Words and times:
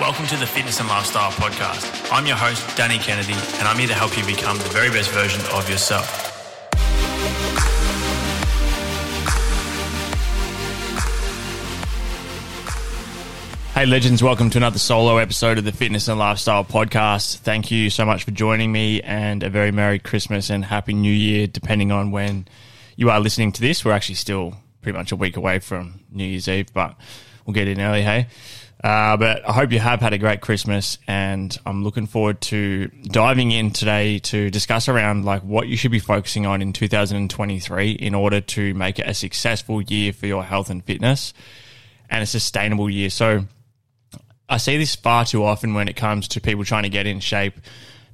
Welcome 0.00 0.26
to 0.28 0.36
the 0.36 0.46
Fitness 0.46 0.78
and 0.78 0.88
Lifestyle 0.88 1.32
Podcast. 1.32 2.12
I'm 2.12 2.24
your 2.24 2.36
host, 2.36 2.76
Danny 2.76 2.98
Kennedy, 2.98 3.32
and 3.32 3.66
I'm 3.66 3.76
here 3.78 3.88
to 3.88 3.94
help 3.94 4.16
you 4.16 4.24
become 4.24 4.56
the 4.56 4.68
very 4.68 4.90
best 4.90 5.10
version 5.10 5.40
of 5.52 5.68
yourself. 5.68 6.06
Hey, 13.74 13.86
legends, 13.86 14.22
welcome 14.22 14.50
to 14.50 14.58
another 14.58 14.78
solo 14.78 15.16
episode 15.16 15.58
of 15.58 15.64
the 15.64 15.72
Fitness 15.72 16.06
and 16.06 16.16
Lifestyle 16.16 16.64
Podcast. 16.64 17.38
Thank 17.38 17.72
you 17.72 17.90
so 17.90 18.04
much 18.04 18.22
for 18.22 18.30
joining 18.30 18.70
me, 18.70 19.02
and 19.02 19.42
a 19.42 19.50
very 19.50 19.72
Merry 19.72 19.98
Christmas 19.98 20.48
and 20.48 20.64
Happy 20.64 20.94
New 20.94 21.12
Year, 21.12 21.48
depending 21.48 21.90
on 21.90 22.12
when 22.12 22.46
you 22.94 23.10
are 23.10 23.18
listening 23.18 23.50
to 23.50 23.60
this. 23.60 23.84
We're 23.84 23.90
actually 23.90 24.14
still 24.14 24.54
pretty 24.80 24.96
much 24.96 25.10
a 25.10 25.16
week 25.16 25.36
away 25.36 25.58
from 25.58 26.02
New 26.12 26.24
Year's 26.24 26.46
Eve, 26.46 26.72
but 26.72 26.94
we'll 27.44 27.54
get 27.54 27.66
in 27.66 27.80
early, 27.80 28.02
hey? 28.02 28.28
Uh, 28.82 29.16
but 29.16 29.48
I 29.48 29.52
hope 29.52 29.72
you 29.72 29.80
have 29.80 30.00
had 30.00 30.12
a 30.12 30.18
great 30.18 30.40
Christmas, 30.40 30.98
and 31.08 31.56
I'm 31.66 31.82
looking 31.82 32.06
forward 32.06 32.40
to 32.42 32.86
diving 32.86 33.50
in 33.50 33.72
today 33.72 34.20
to 34.20 34.50
discuss 34.50 34.88
around 34.88 35.24
like 35.24 35.42
what 35.42 35.66
you 35.66 35.76
should 35.76 35.90
be 35.90 35.98
focusing 35.98 36.46
on 36.46 36.62
in 36.62 36.72
2023 36.72 37.90
in 37.90 38.14
order 38.14 38.40
to 38.40 38.74
make 38.74 39.00
it 39.00 39.08
a 39.08 39.14
successful 39.14 39.82
year 39.82 40.12
for 40.12 40.26
your 40.26 40.44
health 40.44 40.70
and 40.70 40.84
fitness 40.84 41.34
and 42.08 42.22
a 42.22 42.26
sustainable 42.26 42.88
year. 42.88 43.10
So, 43.10 43.46
I 44.48 44.56
see 44.56 44.78
this 44.78 44.94
far 44.94 45.24
too 45.24 45.44
often 45.44 45.74
when 45.74 45.88
it 45.88 45.96
comes 45.96 46.28
to 46.28 46.40
people 46.40 46.64
trying 46.64 46.84
to 46.84 46.88
get 46.88 47.06
in 47.06 47.20
shape. 47.20 47.54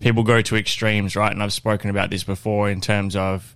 People 0.00 0.22
go 0.24 0.42
to 0.42 0.56
extremes, 0.56 1.14
right? 1.14 1.30
And 1.30 1.42
I've 1.42 1.52
spoken 1.52 1.90
about 1.90 2.10
this 2.10 2.24
before 2.24 2.68
in 2.70 2.80
terms 2.80 3.14
of 3.14 3.54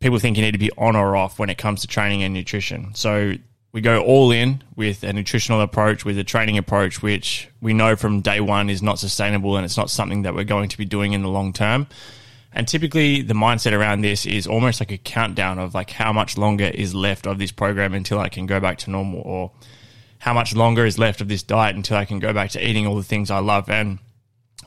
people 0.00 0.18
think 0.18 0.36
you 0.36 0.42
need 0.42 0.52
to 0.52 0.58
be 0.58 0.70
on 0.76 0.96
or 0.96 1.16
off 1.16 1.38
when 1.38 1.48
it 1.50 1.56
comes 1.56 1.82
to 1.82 1.86
training 1.86 2.22
and 2.22 2.34
nutrition. 2.34 2.94
So 2.94 3.34
we 3.72 3.80
go 3.80 4.02
all 4.02 4.30
in 4.32 4.62
with 4.74 5.04
a 5.04 5.12
nutritional 5.12 5.60
approach, 5.60 6.04
with 6.04 6.18
a 6.18 6.24
training 6.24 6.58
approach, 6.58 7.02
which 7.02 7.48
we 7.60 7.72
know 7.72 7.94
from 7.94 8.20
day 8.20 8.40
one 8.40 8.68
is 8.68 8.82
not 8.82 8.98
sustainable 8.98 9.56
and 9.56 9.64
it's 9.64 9.76
not 9.76 9.90
something 9.90 10.22
that 10.22 10.34
we're 10.34 10.44
going 10.44 10.68
to 10.68 10.78
be 10.78 10.84
doing 10.84 11.12
in 11.12 11.22
the 11.22 11.28
long 11.28 11.52
term. 11.52 11.86
And 12.52 12.66
typically, 12.66 13.22
the 13.22 13.34
mindset 13.34 13.72
around 13.72 14.00
this 14.00 14.26
is 14.26 14.46
almost 14.46 14.80
like 14.80 14.90
a 14.90 14.98
countdown 14.98 15.60
of 15.60 15.72
like 15.72 15.90
how 15.90 16.12
much 16.12 16.36
longer 16.36 16.64
is 16.64 16.94
left 16.94 17.26
of 17.26 17.38
this 17.38 17.52
program 17.52 17.94
until 17.94 18.18
I 18.18 18.28
can 18.28 18.46
go 18.46 18.58
back 18.58 18.78
to 18.78 18.90
normal, 18.90 19.20
or 19.20 19.52
how 20.18 20.34
much 20.34 20.54
longer 20.56 20.84
is 20.84 20.98
left 20.98 21.20
of 21.20 21.28
this 21.28 21.44
diet 21.44 21.76
until 21.76 21.96
I 21.96 22.04
can 22.04 22.18
go 22.18 22.32
back 22.32 22.50
to 22.50 22.68
eating 22.68 22.88
all 22.88 22.96
the 22.96 23.04
things 23.04 23.30
I 23.30 23.38
love. 23.38 23.70
And 23.70 24.00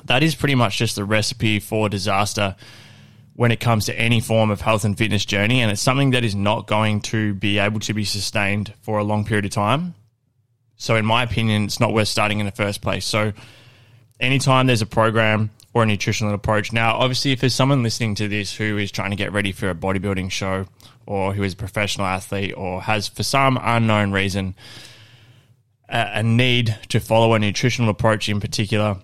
that 0.05 0.23
is 0.23 0.33
pretty 0.33 0.55
much 0.55 0.77
just 0.77 0.95
the 0.95 1.03
recipe 1.03 1.59
for 1.59 1.89
disaster 1.89 2.55
when 3.35 3.51
it 3.51 3.59
comes 3.59 3.85
to 3.85 3.99
any 3.99 4.19
form 4.19 4.51
of 4.51 4.61
health 4.61 4.85
and 4.85 4.97
fitness 4.97 5.25
journey. 5.25 5.61
And 5.61 5.71
it's 5.71 5.81
something 5.81 6.11
that 6.11 6.23
is 6.23 6.35
not 6.35 6.67
going 6.67 7.01
to 7.01 7.33
be 7.33 7.59
able 7.59 7.79
to 7.81 7.93
be 7.93 8.05
sustained 8.05 8.73
for 8.81 8.99
a 8.99 9.03
long 9.03 9.25
period 9.25 9.45
of 9.45 9.51
time. 9.51 9.95
So, 10.77 10.95
in 10.95 11.05
my 11.05 11.23
opinion, 11.23 11.65
it's 11.65 11.79
not 11.79 11.93
worth 11.93 12.07
starting 12.07 12.39
in 12.39 12.45
the 12.45 12.51
first 12.51 12.81
place. 12.81 13.05
So, 13.05 13.33
anytime 14.19 14.67
there's 14.67 14.81
a 14.81 14.87
program 14.87 15.51
or 15.73 15.83
a 15.83 15.85
nutritional 15.85 16.33
approach, 16.33 16.73
now, 16.73 16.95
obviously, 16.95 17.31
if 17.31 17.39
there's 17.39 17.55
someone 17.55 17.83
listening 17.83 18.15
to 18.15 18.27
this 18.27 18.53
who 18.53 18.77
is 18.77 18.91
trying 18.91 19.11
to 19.11 19.15
get 19.15 19.31
ready 19.31 19.51
for 19.51 19.69
a 19.69 19.75
bodybuilding 19.75 20.31
show 20.31 20.65
or 21.05 21.33
who 21.33 21.43
is 21.43 21.53
a 21.53 21.57
professional 21.57 22.07
athlete 22.07 22.53
or 22.55 22.81
has, 22.81 23.07
for 23.07 23.23
some 23.23 23.59
unknown 23.61 24.11
reason, 24.11 24.55
a 25.89 26.23
need 26.23 26.75
to 26.89 26.99
follow 26.99 27.33
a 27.33 27.39
nutritional 27.39 27.89
approach 27.89 28.27
in 28.27 28.39
particular 28.39 28.97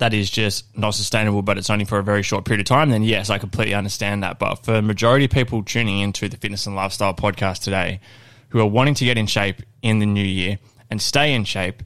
that 0.00 0.12
is 0.12 0.28
just 0.28 0.76
not 0.76 0.90
sustainable, 0.90 1.42
but 1.42 1.56
it's 1.56 1.70
only 1.70 1.84
for 1.84 1.98
a 1.98 2.02
very 2.02 2.22
short 2.22 2.44
period 2.44 2.60
of 2.60 2.66
time, 2.66 2.90
then 2.90 3.02
yes, 3.02 3.30
I 3.30 3.38
completely 3.38 3.74
understand 3.74 4.22
that. 4.22 4.38
But 4.38 4.56
for 4.64 4.82
majority 4.82 5.26
of 5.26 5.30
people 5.30 5.62
tuning 5.62 6.00
into 6.00 6.28
the 6.28 6.36
Fitness 6.36 6.66
and 6.66 6.74
Lifestyle 6.74 7.14
podcast 7.14 7.62
today 7.62 8.00
who 8.48 8.58
are 8.60 8.66
wanting 8.66 8.94
to 8.94 9.04
get 9.04 9.16
in 9.16 9.26
shape 9.26 9.62
in 9.82 9.98
the 10.00 10.06
new 10.06 10.24
year 10.24 10.58
and 10.90 11.00
stay 11.00 11.32
in 11.32 11.44
shape, 11.44 11.82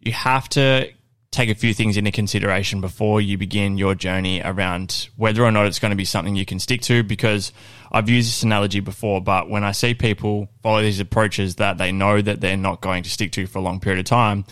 you 0.00 0.12
have 0.12 0.48
to 0.50 0.90
take 1.32 1.50
a 1.50 1.54
few 1.54 1.74
things 1.74 1.96
into 1.96 2.10
consideration 2.10 2.80
before 2.80 3.20
you 3.20 3.36
begin 3.36 3.78
your 3.78 3.94
journey 3.94 4.40
around 4.44 5.08
whether 5.16 5.44
or 5.44 5.52
not 5.52 5.66
it's 5.66 5.78
going 5.78 5.90
to 5.90 5.96
be 5.96 6.04
something 6.04 6.34
you 6.34 6.46
can 6.46 6.58
stick 6.58 6.80
to. 6.82 7.02
Because 7.02 7.52
I've 7.90 8.08
used 8.08 8.28
this 8.28 8.42
analogy 8.44 8.80
before, 8.80 9.20
but 9.20 9.50
when 9.50 9.64
I 9.64 9.72
see 9.72 9.94
people 9.94 10.48
follow 10.62 10.82
these 10.82 11.00
approaches 11.00 11.56
that 11.56 11.78
they 11.78 11.90
know 11.90 12.22
that 12.22 12.40
they're 12.40 12.56
not 12.56 12.80
going 12.80 13.02
to 13.02 13.10
stick 13.10 13.32
to 13.32 13.46
for 13.46 13.58
a 13.58 13.62
long 13.62 13.80
period 13.80 13.98
of 13.98 14.06
time, 14.06 14.44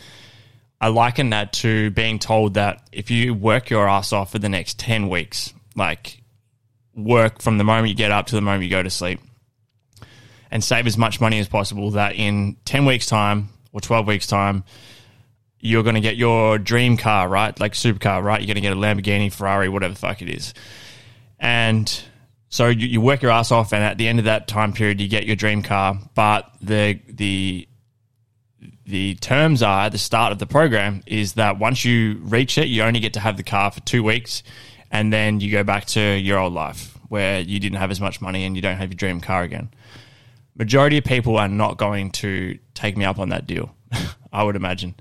I 0.80 0.88
liken 0.88 1.30
that 1.30 1.52
to 1.54 1.90
being 1.90 2.18
told 2.18 2.54
that 2.54 2.88
if 2.92 3.10
you 3.10 3.34
work 3.34 3.70
your 3.70 3.88
ass 3.88 4.12
off 4.12 4.32
for 4.32 4.38
the 4.38 4.48
next 4.48 4.78
10 4.78 5.08
weeks, 5.08 5.52
like 5.74 6.22
work 6.94 7.42
from 7.42 7.58
the 7.58 7.64
moment 7.64 7.88
you 7.88 7.94
get 7.94 8.12
up 8.12 8.26
to 8.26 8.34
the 8.34 8.40
moment 8.40 8.64
you 8.64 8.70
go 8.70 8.82
to 8.82 8.90
sleep, 8.90 9.20
and 10.50 10.62
save 10.62 10.86
as 10.86 10.96
much 10.96 11.20
money 11.20 11.38
as 11.38 11.48
possible, 11.48 11.90
that 11.92 12.14
in 12.14 12.56
10 12.64 12.86
weeks' 12.86 13.06
time 13.06 13.50
or 13.72 13.80
12 13.80 14.06
weeks' 14.06 14.26
time, 14.26 14.64
you're 15.60 15.82
going 15.82 15.96
to 15.96 16.00
get 16.00 16.16
your 16.16 16.58
dream 16.58 16.96
car, 16.96 17.28
right? 17.28 17.58
Like 17.58 17.72
supercar, 17.72 18.22
right? 18.22 18.40
You're 18.40 18.46
going 18.46 18.54
to 18.54 18.60
get 18.60 18.72
a 18.72 18.76
Lamborghini, 18.76 19.32
Ferrari, 19.32 19.68
whatever 19.68 19.94
the 19.94 20.00
fuck 20.00 20.22
it 20.22 20.30
is. 20.30 20.54
And 21.40 22.02
so 22.48 22.68
you, 22.68 22.86
you, 22.86 23.00
work 23.00 23.22
your 23.22 23.30
ass 23.30 23.50
off, 23.50 23.72
and 23.72 23.82
at 23.82 23.98
the 23.98 24.08
end 24.08 24.20
of 24.20 24.24
that 24.26 24.48
time 24.48 24.72
period, 24.72 25.00
you 25.00 25.08
get 25.08 25.26
your 25.26 25.36
dream 25.36 25.62
car. 25.62 25.98
But 26.14 26.50
the 26.60 27.00
the 27.08 27.68
the 28.88 29.14
terms 29.16 29.62
are 29.62 29.86
at 29.86 29.92
the 29.92 29.98
start 29.98 30.32
of 30.32 30.38
the 30.38 30.46
program 30.46 31.02
is 31.06 31.34
that 31.34 31.58
once 31.58 31.84
you 31.84 32.18
reach 32.22 32.58
it, 32.58 32.68
you 32.68 32.82
only 32.82 33.00
get 33.00 33.12
to 33.14 33.20
have 33.20 33.36
the 33.36 33.42
car 33.42 33.70
for 33.70 33.80
two 33.80 34.02
weeks, 34.02 34.42
and 34.90 35.12
then 35.12 35.40
you 35.40 35.50
go 35.50 35.62
back 35.62 35.84
to 35.86 36.00
your 36.00 36.38
old 36.38 36.54
life 36.54 36.98
where 37.08 37.40
you 37.40 37.60
didn't 37.60 37.78
have 37.78 37.90
as 37.90 38.00
much 38.00 38.20
money 38.20 38.44
and 38.44 38.56
you 38.56 38.62
don't 38.62 38.76
have 38.76 38.90
your 38.90 38.96
dream 38.96 39.20
car 39.20 39.42
again. 39.42 39.70
Majority 40.56 40.98
of 40.98 41.04
people 41.04 41.38
are 41.38 41.48
not 41.48 41.78
going 41.78 42.10
to 42.10 42.58
take 42.74 42.96
me 42.96 43.04
up 43.04 43.18
on 43.18 43.28
that 43.30 43.46
deal, 43.46 43.74
I 44.32 44.42
would 44.42 44.56
imagine 44.56 44.94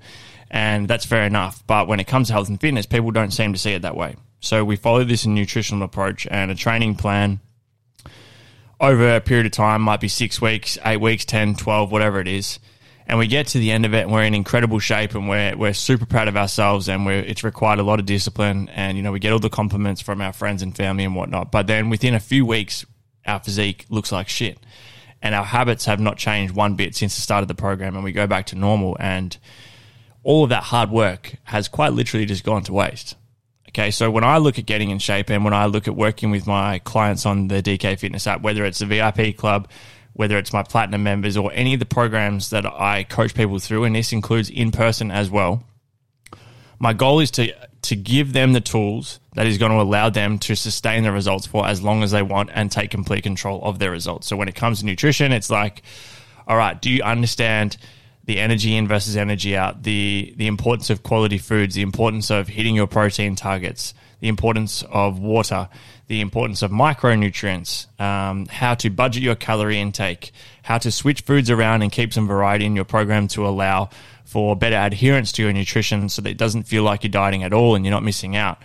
and 0.50 0.88
that's 0.88 1.04
fair 1.04 1.24
enough. 1.24 1.62
But 1.66 1.88
when 1.88 2.00
it 2.00 2.06
comes 2.06 2.28
to 2.28 2.32
health 2.32 2.48
and 2.48 2.60
fitness, 2.60 2.86
people 2.86 3.10
don't 3.10 3.32
seem 3.32 3.52
to 3.52 3.58
see 3.58 3.72
it 3.72 3.82
that 3.82 3.96
way. 3.96 4.16
So 4.40 4.64
we 4.64 4.76
follow 4.76 5.04
this 5.04 5.26
nutritional 5.26 5.82
approach 5.82 6.26
and 6.30 6.50
a 6.50 6.54
training 6.54 6.96
plan 6.96 7.40
over 8.80 9.16
a 9.16 9.20
period 9.20 9.46
of 9.46 9.52
time, 9.52 9.82
might 9.82 10.00
be 10.00 10.08
six 10.08 10.40
weeks, 10.40 10.78
eight 10.84 11.00
weeks, 11.00 11.24
10, 11.24 11.56
12, 11.56 11.90
whatever 11.90 12.20
it 12.20 12.28
is. 12.28 12.60
And 13.08 13.18
we 13.18 13.26
get 13.26 13.46
to 13.48 13.58
the 13.58 13.70
end 13.72 13.86
of 13.86 13.94
it 13.94 14.02
and 14.02 14.12
we're 14.12 14.24
in 14.24 14.34
incredible 14.34 14.78
shape 14.78 15.14
and 15.14 15.30
we're, 15.30 15.56
we're 15.56 15.72
super 15.72 16.04
proud 16.04 16.28
of 16.28 16.36
ourselves 16.36 16.90
and 16.90 17.06
we're, 17.06 17.20
it's 17.20 17.42
required 17.42 17.78
a 17.78 17.82
lot 17.82 18.00
of 18.00 18.06
discipline 18.06 18.68
and, 18.68 18.98
you 18.98 19.02
know, 19.02 19.12
we 19.12 19.18
get 19.18 19.32
all 19.32 19.38
the 19.38 19.48
compliments 19.48 20.02
from 20.02 20.20
our 20.20 20.32
friends 20.34 20.62
and 20.62 20.76
family 20.76 21.04
and 21.04 21.16
whatnot. 21.16 21.50
But 21.50 21.66
then 21.66 21.88
within 21.88 22.14
a 22.14 22.20
few 22.20 22.44
weeks, 22.44 22.84
our 23.26 23.40
physique 23.40 23.86
looks 23.88 24.12
like 24.12 24.28
shit 24.28 24.58
and 25.22 25.34
our 25.34 25.44
habits 25.44 25.86
have 25.86 26.00
not 26.00 26.18
changed 26.18 26.54
one 26.54 26.74
bit 26.74 26.94
since 26.94 27.14
the 27.14 27.22
start 27.22 27.40
of 27.40 27.48
the 27.48 27.54
program 27.54 27.94
and 27.94 28.04
we 28.04 28.12
go 28.12 28.26
back 28.26 28.46
to 28.46 28.56
normal 28.56 28.94
and 29.00 29.38
all 30.22 30.44
of 30.44 30.50
that 30.50 30.64
hard 30.64 30.90
work 30.90 31.34
has 31.44 31.66
quite 31.66 31.94
literally 31.94 32.26
just 32.26 32.44
gone 32.44 32.62
to 32.64 32.74
waste. 32.74 33.16
Okay, 33.70 33.90
so 33.90 34.10
when 34.10 34.24
I 34.24 34.38
look 34.38 34.58
at 34.58 34.66
getting 34.66 34.90
in 34.90 34.98
shape 34.98 35.30
and 35.30 35.44
when 35.44 35.54
I 35.54 35.66
look 35.66 35.88
at 35.88 35.94
working 35.94 36.30
with 36.30 36.46
my 36.46 36.78
clients 36.80 37.24
on 37.24 37.48
the 37.48 37.62
DK 37.62 37.98
Fitness 37.98 38.26
app, 38.26 38.42
whether 38.42 38.64
it's 38.64 38.80
the 38.80 38.86
VIP 38.86 39.36
club, 39.36 39.68
whether 40.18 40.36
it's 40.36 40.52
my 40.52 40.64
platinum 40.64 41.04
members, 41.04 41.36
or 41.36 41.52
any 41.52 41.74
of 41.74 41.78
the 41.78 41.86
programs 41.86 42.50
that 42.50 42.66
I 42.66 43.04
coach 43.04 43.34
people 43.34 43.60
through, 43.60 43.84
and 43.84 43.94
this 43.94 44.12
includes 44.12 44.50
in 44.50 44.72
person 44.72 45.12
as 45.12 45.30
well, 45.30 45.62
my 46.80 46.92
goal 46.92 47.20
is 47.20 47.30
to 47.32 47.54
to 47.82 47.94
give 47.94 48.32
them 48.32 48.52
the 48.52 48.60
tools 48.60 49.20
that 49.34 49.46
is 49.46 49.58
going 49.58 49.70
to 49.70 49.80
allow 49.80 50.10
them 50.10 50.40
to 50.40 50.56
sustain 50.56 51.04
the 51.04 51.12
results 51.12 51.46
for 51.46 51.64
as 51.64 51.80
long 51.82 52.02
as 52.02 52.10
they 52.10 52.22
want 52.22 52.50
and 52.52 52.72
take 52.72 52.90
complete 52.90 53.22
control 53.22 53.62
of 53.62 53.78
their 53.78 53.92
results. 53.92 54.26
So 54.26 54.36
when 54.36 54.48
it 54.48 54.56
comes 54.56 54.80
to 54.80 54.86
nutrition, 54.86 55.30
it's 55.30 55.50
like, 55.50 55.82
all 56.48 56.56
right, 56.56 56.82
do 56.82 56.90
you 56.90 57.04
understand? 57.04 57.76
the 58.24 58.40
energy 58.40 58.76
in 58.76 58.86
versus 58.86 59.16
energy 59.16 59.56
out, 59.56 59.84
the 59.84 60.34
the 60.36 60.48
importance 60.48 60.90
of 60.90 61.02
quality 61.02 61.38
foods, 61.38 61.74
the 61.74 61.80
importance 61.80 62.30
of 62.30 62.46
hitting 62.46 62.74
your 62.74 62.86
protein 62.86 63.34
targets, 63.36 63.94
the 64.20 64.28
importance 64.28 64.82
of 64.90 65.18
water, 65.18 65.68
the 66.08 66.20
importance 66.20 66.62
of 66.62 66.70
micronutrients, 66.70 67.86
um, 68.00 68.46
how 68.46 68.74
to 68.74 68.90
budget 68.90 69.22
your 69.22 69.34
calorie 69.34 69.78
intake, 69.80 70.32
how 70.62 70.78
to 70.78 70.90
switch 70.90 71.20
foods 71.20 71.50
around 71.50 71.82
and 71.82 71.92
keep 71.92 72.12
some 72.12 72.26
variety 72.26 72.64
in 72.64 72.74
your 72.74 72.84
program 72.84 73.28
to 73.28 73.46
allow 73.46 73.90
for 74.24 74.56
better 74.56 74.76
adherence 74.76 75.32
to 75.32 75.42
your 75.42 75.52
nutrition 75.52 76.08
so 76.08 76.20
that 76.20 76.30
it 76.30 76.36
doesn't 76.36 76.64
feel 76.64 76.82
like 76.82 77.02
you're 77.02 77.10
dieting 77.10 77.42
at 77.42 77.52
all 77.52 77.74
and 77.74 77.84
you're 77.84 77.94
not 77.94 78.02
missing 78.02 78.36
out. 78.36 78.58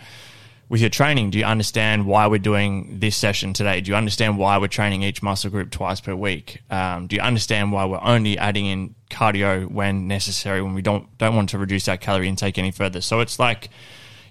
with 0.68 0.80
your 0.80 0.90
training, 0.90 1.30
do 1.30 1.38
you 1.38 1.44
understand 1.44 2.06
why 2.06 2.26
we're 2.26 2.38
doing 2.38 2.98
this 2.98 3.16
session 3.16 3.52
today? 3.52 3.80
Do 3.80 3.90
you 3.90 3.96
understand 3.96 4.38
why 4.38 4.58
we're 4.58 4.66
training 4.66 5.02
each 5.02 5.22
muscle 5.22 5.50
group 5.50 5.70
twice 5.70 6.00
per 6.00 6.14
week? 6.14 6.62
Um, 6.70 7.06
do 7.06 7.16
you 7.16 7.22
understand 7.22 7.70
why 7.70 7.84
we're 7.84 8.02
only 8.02 8.38
adding 8.38 8.66
in 8.66 8.94
cardio 9.10 9.70
when 9.70 10.08
necessary, 10.08 10.62
when 10.62 10.74
we 10.74 10.82
don't 10.82 11.16
don't 11.18 11.36
want 11.36 11.50
to 11.50 11.58
reduce 11.58 11.86
our 11.86 11.96
calorie 11.96 12.28
intake 12.28 12.58
any 12.58 12.70
further? 12.70 13.00
So 13.00 13.20
it's 13.20 13.38
like 13.38 13.68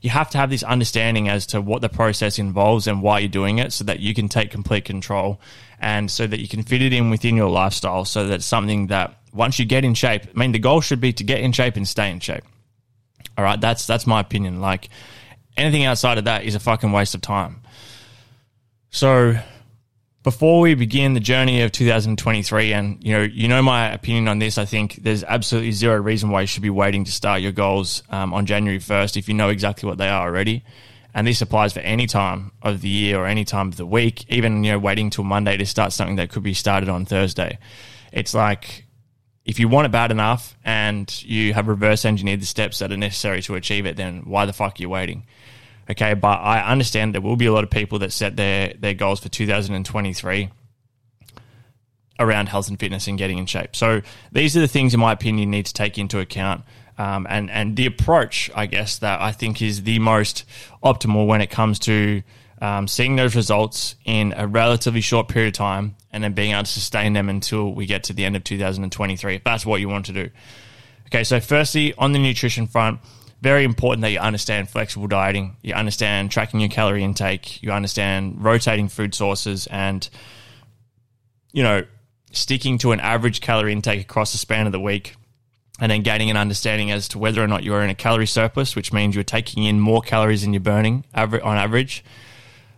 you 0.03 0.09
have 0.09 0.29
to 0.31 0.37
have 0.37 0.49
this 0.49 0.63
understanding 0.63 1.29
as 1.29 1.45
to 1.47 1.61
what 1.61 1.81
the 1.81 1.87
process 1.87 2.37
involves 2.37 2.87
and 2.87 3.01
why 3.01 3.19
you're 3.19 3.29
doing 3.29 3.57
it, 3.57 3.71
so 3.71 3.85
that 3.85 4.01
you 4.01 4.13
can 4.13 4.27
take 4.27 4.51
complete 4.51 4.83
control, 4.83 5.39
and 5.79 6.11
so 6.11 6.27
that 6.27 6.41
you 6.41 6.47
can 6.49 6.61
fit 6.61 6.81
it 6.81 6.91
in 6.91 7.09
within 7.09 7.37
your 7.37 7.49
lifestyle, 7.49 8.03
so 8.03 8.27
that 8.27 8.35
it's 8.35 8.45
something 8.45 8.87
that 8.87 9.17
once 9.33 9.57
you 9.57 9.65
get 9.65 9.85
in 9.85 9.93
shape, 9.93 10.23
I 10.23 10.37
mean, 10.37 10.51
the 10.51 10.59
goal 10.59 10.81
should 10.81 10.99
be 10.99 11.13
to 11.13 11.23
get 11.23 11.39
in 11.39 11.53
shape 11.53 11.77
and 11.77 11.87
stay 11.87 12.11
in 12.11 12.19
shape. 12.19 12.43
All 13.37 13.45
right, 13.45 13.59
that's 13.59 13.87
that's 13.87 14.05
my 14.05 14.19
opinion. 14.19 14.59
Like 14.59 14.89
anything 15.55 15.85
outside 15.85 16.17
of 16.17 16.25
that 16.25 16.43
is 16.43 16.53
a 16.53 16.59
fucking 16.59 16.91
waste 16.91 17.15
of 17.15 17.21
time. 17.21 17.61
So 18.89 19.39
before 20.23 20.61
we 20.61 20.73
begin 20.73 21.13
the 21.13 21.19
journey 21.19 21.61
of 21.61 21.71
2023 21.73 22.73
and 22.73 23.03
you 23.03 23.11
know 23.13 23.21
you 23.21 23.47
know 23.47 23.61
my 23.61 23.91
opinion 23.91 24.27
on 24.29 24.39
this 24.39 24.57
i 24.57 24.65
think 24.65 24.95
there's 24.95 25.23
absolutely 25.23 25.71
zero 25.71 25.99
reason 26.01 26.29
why 26.29 26.41
you 26.41 26.47
should 26.47 26.63
be 26.63 26.69
waiting 26.69 27.03
to 27.03 27.11
start 27.11 27.41
your 27.41 27.51
goals 27.51 28.03
um, 28.09 28.33
on 28.33 28.45
january 28.45 28.79
1st 28.79 29.17
if 29.17 29.27
you 29.27 29.33
know 29.33 29.49
exactly 29.49 29.87
what 29.87 29.97
they 29.97 30.09
are 30.09 30.25
already. 30.27 30.63
And 31.15 31.27
this 31.27 31.43
applies 31.43 31.73
for 31.73 31.79
any 31.81 32.07
time 32.07 32.53
of 32.63 32.81
the 32.81 32.89
year 32.89 33.19
or 33.19 33.27
any 33.27 33.45
time 33.45 33.67
of 33.67 33.75
the 33.75 33.85
week 33.85 34.25
even 34.29 34.63
you 34.63 34.71
know 34.71 34.79
waiting 34.79 35.09
till 35.09 35.23
monday 35.23 35.57
to 35.57 35.65
start 35.65 35.93
something 35.93 36.15
that 36.15 36.31
could 36.31 36.43
be 36.43 36.53
started 36.53 36.89
on 36.89 37.05
thursday. 37.05 37.59
It's 38.11 38.33
like 38.33 38.85
if 39.45 39.59
you 39.59 39.67
want 39.67 39.85
it 39.85 39.91
bad 39.91 40.09
enough 40.09 40.57
and 40.63 41.23
you 41.23 41.53
have 41.53 41.67
reverse 41.67 42.05
engineered 42.05 42.41
the 42.41 42.45
steps 42.45 42.79
that 42.79 42.91
are 42.91 42.97
necessary 42.97 43.41
to 43.43 43.55
achieve 43.55 43.85
it 43.85 43.97
then 43.97 44.21
why 44.21 44.45
the 44.45 44.53
fuck 44.53 44.79
are 44.79 44.81
you 44.81 44.89
waiting 44.89 45.27
Okay, 45.89 46.13
but 46.13 46.39
I 46.39 46.61
understand 46.71 47.13
there 47.13 47.21
will 47.21 47.35
be 47.35 47.45
a 47.45 47.53
lot 47.53 47.63
of 47.63 47.69
people 47.69 47.99
that 47.99 48.13
set 48.13 48.35
their 48.35 48.73
their 48.73 48.93
goals 48.93 49.19
for 49.19 49.29
2023 49.29 50.49
around 52.19 52.47
health 52.47 52.69
and 52.69 52.79
fitness 52.79 53.07
and 53.07 53.17
getting 53.17 53.37
in 53.37 53.45
shape. 53.45 53.75
So 53.75 54.01
these 54.31 54.55
are 54.55 54.59
the 54.59 54.67
things, 54.67 54.93
in 54.93 54.99
my 54.99 55.11
opinion, 55.11 55.51
need 55.51 55.65
to 55.65 55.73
take 55.73 55.97
into 55.97 56.19
account. 56.19 56.63
Um, 56.97 57.25
and 57.29 57.49
and 57.49 57.75
the 57.75 57.85
approach, 57.85 58.51
I 58.55 58.67
guess, 58.67 58.99
that 58.99 59.19
I 59.19 59.31
think 59.31 59.61
is 59.61 59.83
the 59.83 59.99
most 59.99 60.45
optimal 60.83 61.27
when 61.27 61.41
it 61.41 61.49
comes 61.49 61.79
to 61.79 62.21
um, 62.61 62.87
seeing 62.87 63.15
those 63.15 63.35
results 63.35 63.95
in 64.05 64.33
a 64.37 64.47
relatively 64.47 65.01
short 65.01 65.27
period 65.27 65.49
of 65.49 65.57
time, 65.57 65.95
and 66.11 66.23
then 66.23 66.33
being 66.33 66.51
able 66.51 66.63
to 66.63 66.69
sustain 66.71 67.13
them 67.13 67.27
until 67.27 67.73
we 67.73 67.85
get 67.85 68.03
to 68.05 68.13
the 68.13 68.23
end 68.23 68.35
of 68.35 68.43
2023, 68.43 69.35
if 69.35 69.43
that's 69.43 69.65
what 69.65 69.81
you 69.81 69.89
want 69.89 70.05
to 70.05 70.13
do. 70.13 70.29
Okay, 71.07 71.23
so 71.23 71.39
firstly, 71.39 71.93
on 71.97 72.13
the 72.13 72.19
nutrition 72.19 72.67
front, 72.67 72.99
very 73.43 73.65
important 73.65 74.01
that 74.03 74.11
you 74.11 74.19
understand 74.19 74.69
flexible 74.69 75.07
dieting, 75.07 75.57
you 75.61 75.73
understand 75.73 76.31
tracking 76.31 76.61
your 76.61 76.69
calorie 76.69 77.03
intake, 77.03 77.61
you 77.61 77.71
understand 77.71 78.41
rotating 78.41 78.87
food 78.87 79.13
sources, 79.13 79.67
and 79.67 80.09
you 81.51 81.61
know 81.61 81.83
sticking 82.31 82.77
to 82.79 82.93
an 82.93 83.01
average 83.01 83.41
calorie 83.41 83.73
intake 83.73 84.01
across 84.01 84.31
the 84.31 84.37
span 84.37 84.65
of 84.65 84.71
the 84.71 84.79
week, 84.79 85.15
and 85.81 85.91
then 85.91 86.03
gaining 86.03 86.31
an 86.31 86.37
understanding 86.37 86.89
as 86.89 87.09
to 87.09 87.19
whether 87.19 87.43
or 87.43 87.47
not 87.47 87.63
you 87.63 87.73
are 87.73 87.83
in 87.83 87.89
a 87.89 87.95
calorie 87.95 88.25
surplus, 88.25 88.77
which 88.77 88.93
means 88.93 89.13
you're 89.13 89.25
taking 89.25 89.65
in 89.65 89.77
more 89.77 90.01
calories 90.01 90.43
than 90.43 90.53
you're 90.53 90.61
burning 90.61 91.03
on 91.13 91.57
average. 91.57 92.03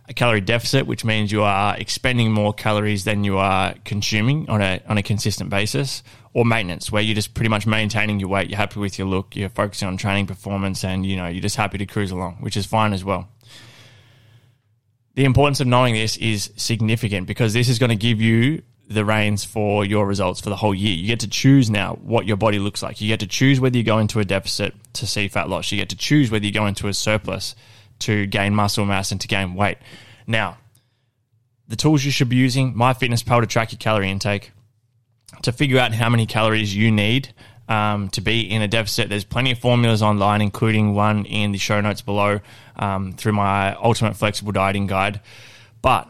A 0.08 0.14
calorie 0.14 0.40
deficit, 0.40 0.86
which 0.86 1.04
means 1.04 1.32
you 1.32 1.42
are 1.42 1.76
expending 1.76 2.30
more 2.30 2.52
calories 2.52 3.04
than 3.04 3.24
you 3.24 3.38
are 3.38 3.74
consuming 3.84 4.48
on 4.48 4.60
a 4.62 4.80
on 4.88 4.98
a 4.98 5.02
consistent 5.02 5.48
basis, 5.50 6.02
or 6.36 6.44
maintenance 6.44 6.92
where 6.92 7.00
you're 7.00 7.14
just 7.14 7.32
pretty 7.32 7.48
much 7.48 7.66
maintaining 7.66 8.20
your 8.20 8.28
weight, 8.28 8.50
you're 8.50 8.58
happy 8.58 8.78
with 8.78 8.98
your 8.98 9.08
look, 9.08 9.34
you're 9.34 9.48
focusing 9.48 9.88
on 9.88 9.96
training 9.96 10.26
performance, 10.26 10.84
and 10.84 11.06
you 11.06 11.16
know 11.16 11.26
you're 11.26 11.40
just 11.40 11.56
happy 11.56 11.78
to 11.78 11.86
cruise 11.86 12.10
along, 12.10 12.34
which 12.40 12.58
is 12.58 12.66
fine 12.66 12.92
as 12.92 13.02
well. 13.02 13.26
The 15.14 15.24
importance 15.24 15.60
of 15.60 15.66
knowing 15.66 15.94
this 15.94 16.18
is 16.18 16.52
significant 16.56 17.26
because 17.26 17.54
this 17.54 17.70
is 17.70 17.78
going 17.78 17.88
to 17.88 17.96
give 17.96 18.20
you 18.20 18.60
the 18.86 19.02
reins 19.02 19.46
for 19.46 19.86
your 19.86 20.06
results 20.06 20.42
for 20.42 20.50
the 20.50 20.56
whole 20.56 20.74
year. 20.74 20.94
You 20.94 21.06
get 21.06 21.20
to 21.20 21.28
choose 21.28 21.70
now 21.70 21.94
what 22.02 22.26
your 22.26 22.36
body 22.36 22.58
looks 22.58 22.82
like. 22.82 23.00
You 23.00 23.08
get 23.08 23.20
to 23.20 23.26
choose 23.26 23.58
whether 23.58 23.78
you 23.78 23.82
go 23.82 23.96
into 23.96 24.20
a 24.20 24.24
deficit 24.26 24.74
to 24.92 25.06
see 25.06 25.28
fat 25.28 25.48
loss. 25.48 25.72
You 25.72 25.78
get 25.78 25.88
to 25.88 25.96
choose 25.96 26.30
whether 26.30 26.44
you 26.44 26.52
go 26.52 26.66
into 26.66 26.86
a 26.86 26.92
surplus 26.92 27.54
to 28.00 28.26
gain 28.26 28.54
muscle 28.54 28.84
mass 28.84 29.10
and 29.10 29.18
to 29.22 29.26
gain 29.26 29.54
weight. 29.54 29.78
Now, 30.26 30.58
the 31.66 31.76
tools 31.76 32.04
you 32.04 32.10
should 32.10 32.28
be 32.28 32.36
using, 32.36 32.74
MyFitnessPal 32.74 33.40
to 33.40 33.46
track 33.46 33.72
your 33.72 33.78
calorie 33.78 34.10
intake, 34.10 34.52
to 35.42 35.52
figure 35.52 35.78
out 35.78 35.92
how 35.92 36.08
many 36.08 36.26
calories 36.26 36.74
you 36.74 36.90
need 36.90 37.28
um, 37.68 38.08
to 38.10 38.20
be 38.20 38.40
in 38.50 38.62
a 38.62 38.68
deficit. 38.68 39.08
There's 39.08 39.24
plenty 39.24 39.52
of 39.52 39.58
formulas 39.58 40.02
online, 40.02 40.40
including 40.40 40.94
one 40.94 41.24
in 41.26 41.52
the 41.52 41.58
show 41.58 41.80
notes 41.80 42.00
below 42.00 42.40
um, 42.76 43.12
through 43.12 43.32
my 43.32 43.74
Ultimate 43.74 44.16
Flexible 44.16 44.52
Dieting 44.52 44.86
Guide. 44.86 45.20
But 45.82 46.08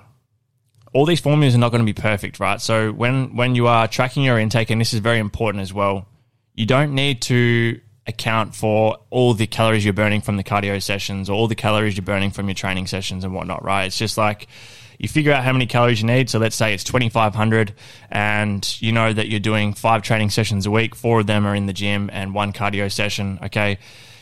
all 0.93 1.07
these 1.07 1.21
formulas 1.21 1.55
are 1.55 1.59
not 1.59 1.71
going 1.71 1.85
to 1.85 1.93
be 1.93 1.99
perfect, 2.01 2.41
right? 2.41 2.61
So 2.61 2.93
when 2.93 3.37
when 3.37 3.55
you 3.55 3.67
are 3.67 3.89
tracking 3.89 4.23
your 4.23 4.39
intake, 4.39 4.71
and 4.71 4.81
this 4.81 4.95
is 4.95 5.01
very 5.01 5.19
important 5.19 5.63
as 5.63 5.73
well, 5.73 6.07
you 6.55 6.67
don't 6.67 6.95
need 6.95 7.23
to 7.23 7.81
account 8.07 8.55
for 8.55 8.99
all 9.11 9.35
the 9.35 9.47
calories 9.47 9.85
you're 9.85 9.93
burning 9.93 10.21
from 10.21 10.37
the 10.37 10.45
cardio 10.45 10.81
sessions 10.81 11.29
or 11.29 11.33
all 11.35 11.49
the 11.49 11.57
calories 11.57 11.97
you're 11.97 12.05
burning 12.05 12.31
from 12.31 12.47
your 12.47 12.55
training 12.55 12.87
sessions 12.87 13.25
and 13.25 13.35
whatnot, 13.35 13.65
right? 13.65 13.87
It's 13.87 13.99
just 13.99 14.17
like 14.17 14.47
you 14.99 15.09
figure 15.09 15.33
out 15.33 15.45
how 15.45 15.53
many 15.53 15.67
calories 15.67 16.01
you 16.01 16.07
need. 16.07 16.31
So 16.31 16.39
let's 16.39 16.57
say 16.57 16.73
it's 16.73 16.85
2,500 16.85 17.75
and 18.11 18.83
you 18.83 18.93
know 18.93 19.13
that 19.13 19.29
you're 19.29 19.41
doing 19.41 19.75
five 19.75 20.03
training 20.03 20.31
sessions 20.31 20.67
a 20.67 20.71
week. 20.71 20.95
Four 20.95 21.21
of 21.21 21.27
them 21.27 21.47
are 21.47 21.55
in 21.55 21.67
the 21.67 21.73
gym 21.73 22.11
and 22.13 22.35
one 22.35 22.53
cardio 22.53 22.91
session. 22.91 23.39
Okay. 23.45 23.79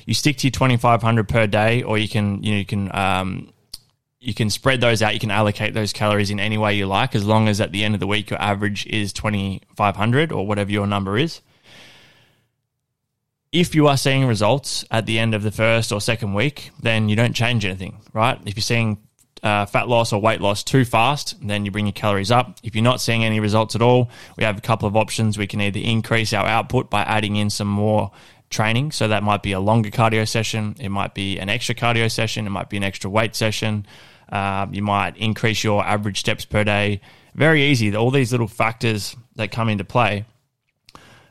You 0.06 0.15
stick 0.15 0.37
to 0.38 0.47
your 0.47 0.53
2,500 0.53 1.29
per 1.29 1.47
day 1.47 1.82
or 1.82 1.97
you 1.99 2.09
can, 2.09 2.43
you 2.43 2.53
know, 2.53 2.59
you 2.59 2.67
can, 2.67 2.94
um, 2.94 3.53
you 4.21 4.35
can 4.35 4.50
spread 4.50 4.81
those 4.81 5.03
out. 5.03 5.15
You 5.15 5.21
can 5.21 5.31
allocate 5.31 5.75
those 5.75 5.93
calories 5.93 6.31
in 6.31 6.41
any 6.41 6.59
way 6.59 6.75
you 6.75 6.87
like, 6.87 7.15
as 7.15 7.25
long 7.25 7.47
as 7.47 7.61
at 7.61 7.73
the 7.73 7.85
end 7.85 7.94
of 7.94 8.00
the 8.00 8.06
week 8.06 8.31
your 8.31 8.41
average 8.41 8.87
is 8.87 9.12
2,500 9.12 10.32
or 10.32 10.47
whatever 10.47 10.71
your 10.71 10.87
number 10.87 11.19
is. 11.19 11.41
If 13.53 13.75
you 13.75 13.87
are 13.87 13.97
seeing 13.97 14.26
results 14.26 14.85
at 14.91 15.06
the 15.06 15.19
end 15.19 15.35
of 15.35 15.43
the 15.43 15.53
first 15.53 15.93
or 15.93 16.00
second 16.00 16.35
week, 16.35 16.71
then 16.81 17.09
you 17.09 17.15
don't 17.15 17.35
change 17.35 17.65
anything, 17.65 18.00
right? 18.12 18.41
If 18.47 18.56
you're 18.56 18.62
seeing 18.62 18.99
uh, 19.44 19.67
fat 19.67 19.88
loss 19.88 20.12
or 20.12 20.20
weight 20.20 20.41
loss 20.41 20.64
too 20.64 20.85
fast, 20.85 21.37
then 21.46 21.67
you 21.67 21.70
bring 21.70 21.87
your 21.87 21.93
calories 21.93 22.31
up. 22.31 22.58
If 22.62 22.75
you're 22.75 22.82
not 22.82 23.00
seeing 23.00 23.25
any 23.25 23.41
results 23.41 23.76
at 23.76 23.82
all, 23.82 24.11
we 24.38 24.44
have 24.44 24.56
a 24.56 24.62
couple 24.62 24.88
of 24.88 24.96
options. 24.96 25.37
We 25.37 25.46
can 25.46 25.61
either 25.61 25.79
increase 25.79 26.32
our 26.32 26.46
output 26.46 26.88
by 26.88 27.02
adding 27.02 27.37
in 27.37 27.50
some 27.50 27.69
more 27.69 28.11
training. 28.49 28.93
So 28.93 29.08
that 29.08 29.23
might 29.23 29.43
be 29.43 29.52
a 29.52 29.61
longer 29.61 29.91
cardio 29.91 30.26
session, 30.26 30.76
it 30.81 30.88
might 30.88 31.14
be 31.14 31.38
an 31.38 31.50
extra 31.50 31.75
cardio 31.75 32.11
session, 32.11 32.46
it 32.46 32.50
might 32.50 32.70
be 32.70 32.79
an 32.79 32.85
extra 32.85 33.11
weight 33.11 33.37
session. 33.37 33.87
Uh, 34.32 34.67
you 34.73 34.82
might 34.82 35.17
increase 35.19 35.62
your 35.62 35.85
average 35.85 36.19
steps 36.19 36.47
per 36.47 36.64
day. 36.64 37.02
Very 37.35 37.64
easy. 37.64 37.94
All 37.94 38.11
these 38.11 38.32
little 38.32 38.49
factors 38.49 39.14
that 39.37 39.52
come 39.52 39.68
into 39.68 39.85
play 39.85 40.25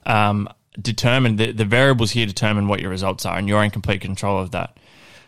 um, 0.06 0.48
determine 0.80 1.38
the, 1.38 1.52
the 1.52 1.66
variables 1.66 2.12
here 2.12 2.28
determine 2.28 2.68
what 2.68 2.80
your 2.80 2.92
results 2.92 3.26
are, 3.26 3.38
and 3.38 3.48
you're 3.48 3.64
in 3.64 3.72
complete 3.72 4.02
control 4.02 4.40
of 4.40 4.52
that. 4.52 4.78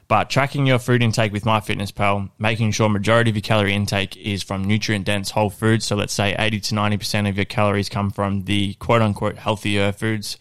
But 0.07 0.29
tracking 0.29 0.67
your 0.67 0.77
food 0.77 1.01
intake 1.01 1.31
with 1.31 1.45
MyFitnessPal, 1.45 2.29
making 2.37 2.71
sure 2.71 2.89
majority 2.89 3.31
of 3.31 3.35
your 3.35 3.41
calorie 3.41 3.73
intake 3.73 4.15
is 4.17 4.43
from 4.43 4.63
nutrient 4.63 5.05
dense 5.05 5.31
whole 5.31 5.49
foods. 5.49 5.85
So 5.85 5.95
let's 5.95 6.13
say 6.13 6.35
80 6.37 6.59
to 6.59 6.75
90% 6.75 7.27
of 7.27 7.35
your 7.37 7.45
calories 7.45 7.89
come 7.89 8.11
from 8.11 8.43
the 8.43 8.75
quote 8.75 9.01
unquote 9.01 9.37
healthier 9.37 9.91
foods. 9.91 10.37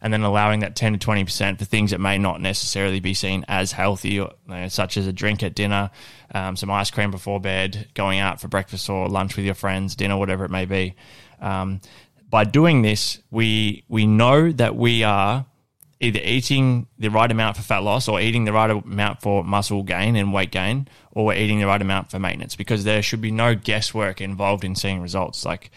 And 0.00 0.12
then 0.12 0.22
allowing 0.22 0.60
that 0.60 0.76
10 0.76 0.98
to 0.98 1.06
20% 1.06 1.58
for 1.58 1.64
things 1.64 1.90
that 1.90 2.00
may 2.00 2.16
not 2.16 2.40
necessarily 2.40 3.00
be 3.00 3.12
seen 3.12 3.44
as 3.48 3.72
healthy, 3.72 4.10
you 4.10 4.30
know, 4.46 4.68
such 4.68 4.96
as 4.96 5.06
a 5.06 5.12
drink 5.12 5.42
at 5.42 5.54
dinner, 5.54 5.90
um, 6.34 6.54
some 6.56 6.70
ice 6.70 6.90
cream 6.90 7.10
before 7.10 7.40
bed, 7.40 7.88
going 7.94 8.18
out 8.18 8.40
for 8.40 8.46
breakfast 8.48 8.88
or 8.88 9.08
lunch 9.08 9.36
with 9.36 9.46
your 9.46 9.54
friends, 9.54 9.96
dinner, 9.96 10.16
whatever 10.16 10.44
it 10.44 10.50
may 10.50 10.64
be. 10.64 10.94
Um, 11.40 11.80
by 12.28 12.44
doing 12.44 12.82
this, 12.82 13.20
we 13.30 13.84
we 13.88 14.06
know 14.06 14.52
that 14.52 14.76
we 14.76 15.02
are 15.02 15.46
either 16.00 16.20
eating 16.22 16.86
the 16.98 17.08
right 17.08 17.30
amount 17.30 17.56
for 17.56 17.62
fat 17.62 17.78
loss 17.78 18.08
or 18.08 18.20
eating 18.20 18.44
the 18.44 18.52
right 18.52 18.70
amount 18.70 19.22
for 19.22 19.42
muscle 19.42 19.82
gain 19.82 20.16
and 20.16 20.32
weight 20.32 20.50
gain, 20.50 20.88
or 21.12 21.26
we're 21.26 21.34
eating 21.34 21.58
the 21.58 21.66
right 21.66 21.80
amount 21.80 22.10
for 22.10 22.18
maintenance 22.18 22.54
because 22.56 22.84
there 22.84 23.02
should 23.02 23.20
be 23.20 23.30
no 23.30 23.54
guesswork 23.54 24.20
involved 24.20 24.64
in 24.64 24.74
seeing 24.74 25.00
results. 25.00 25.44
Like 25.44 25.70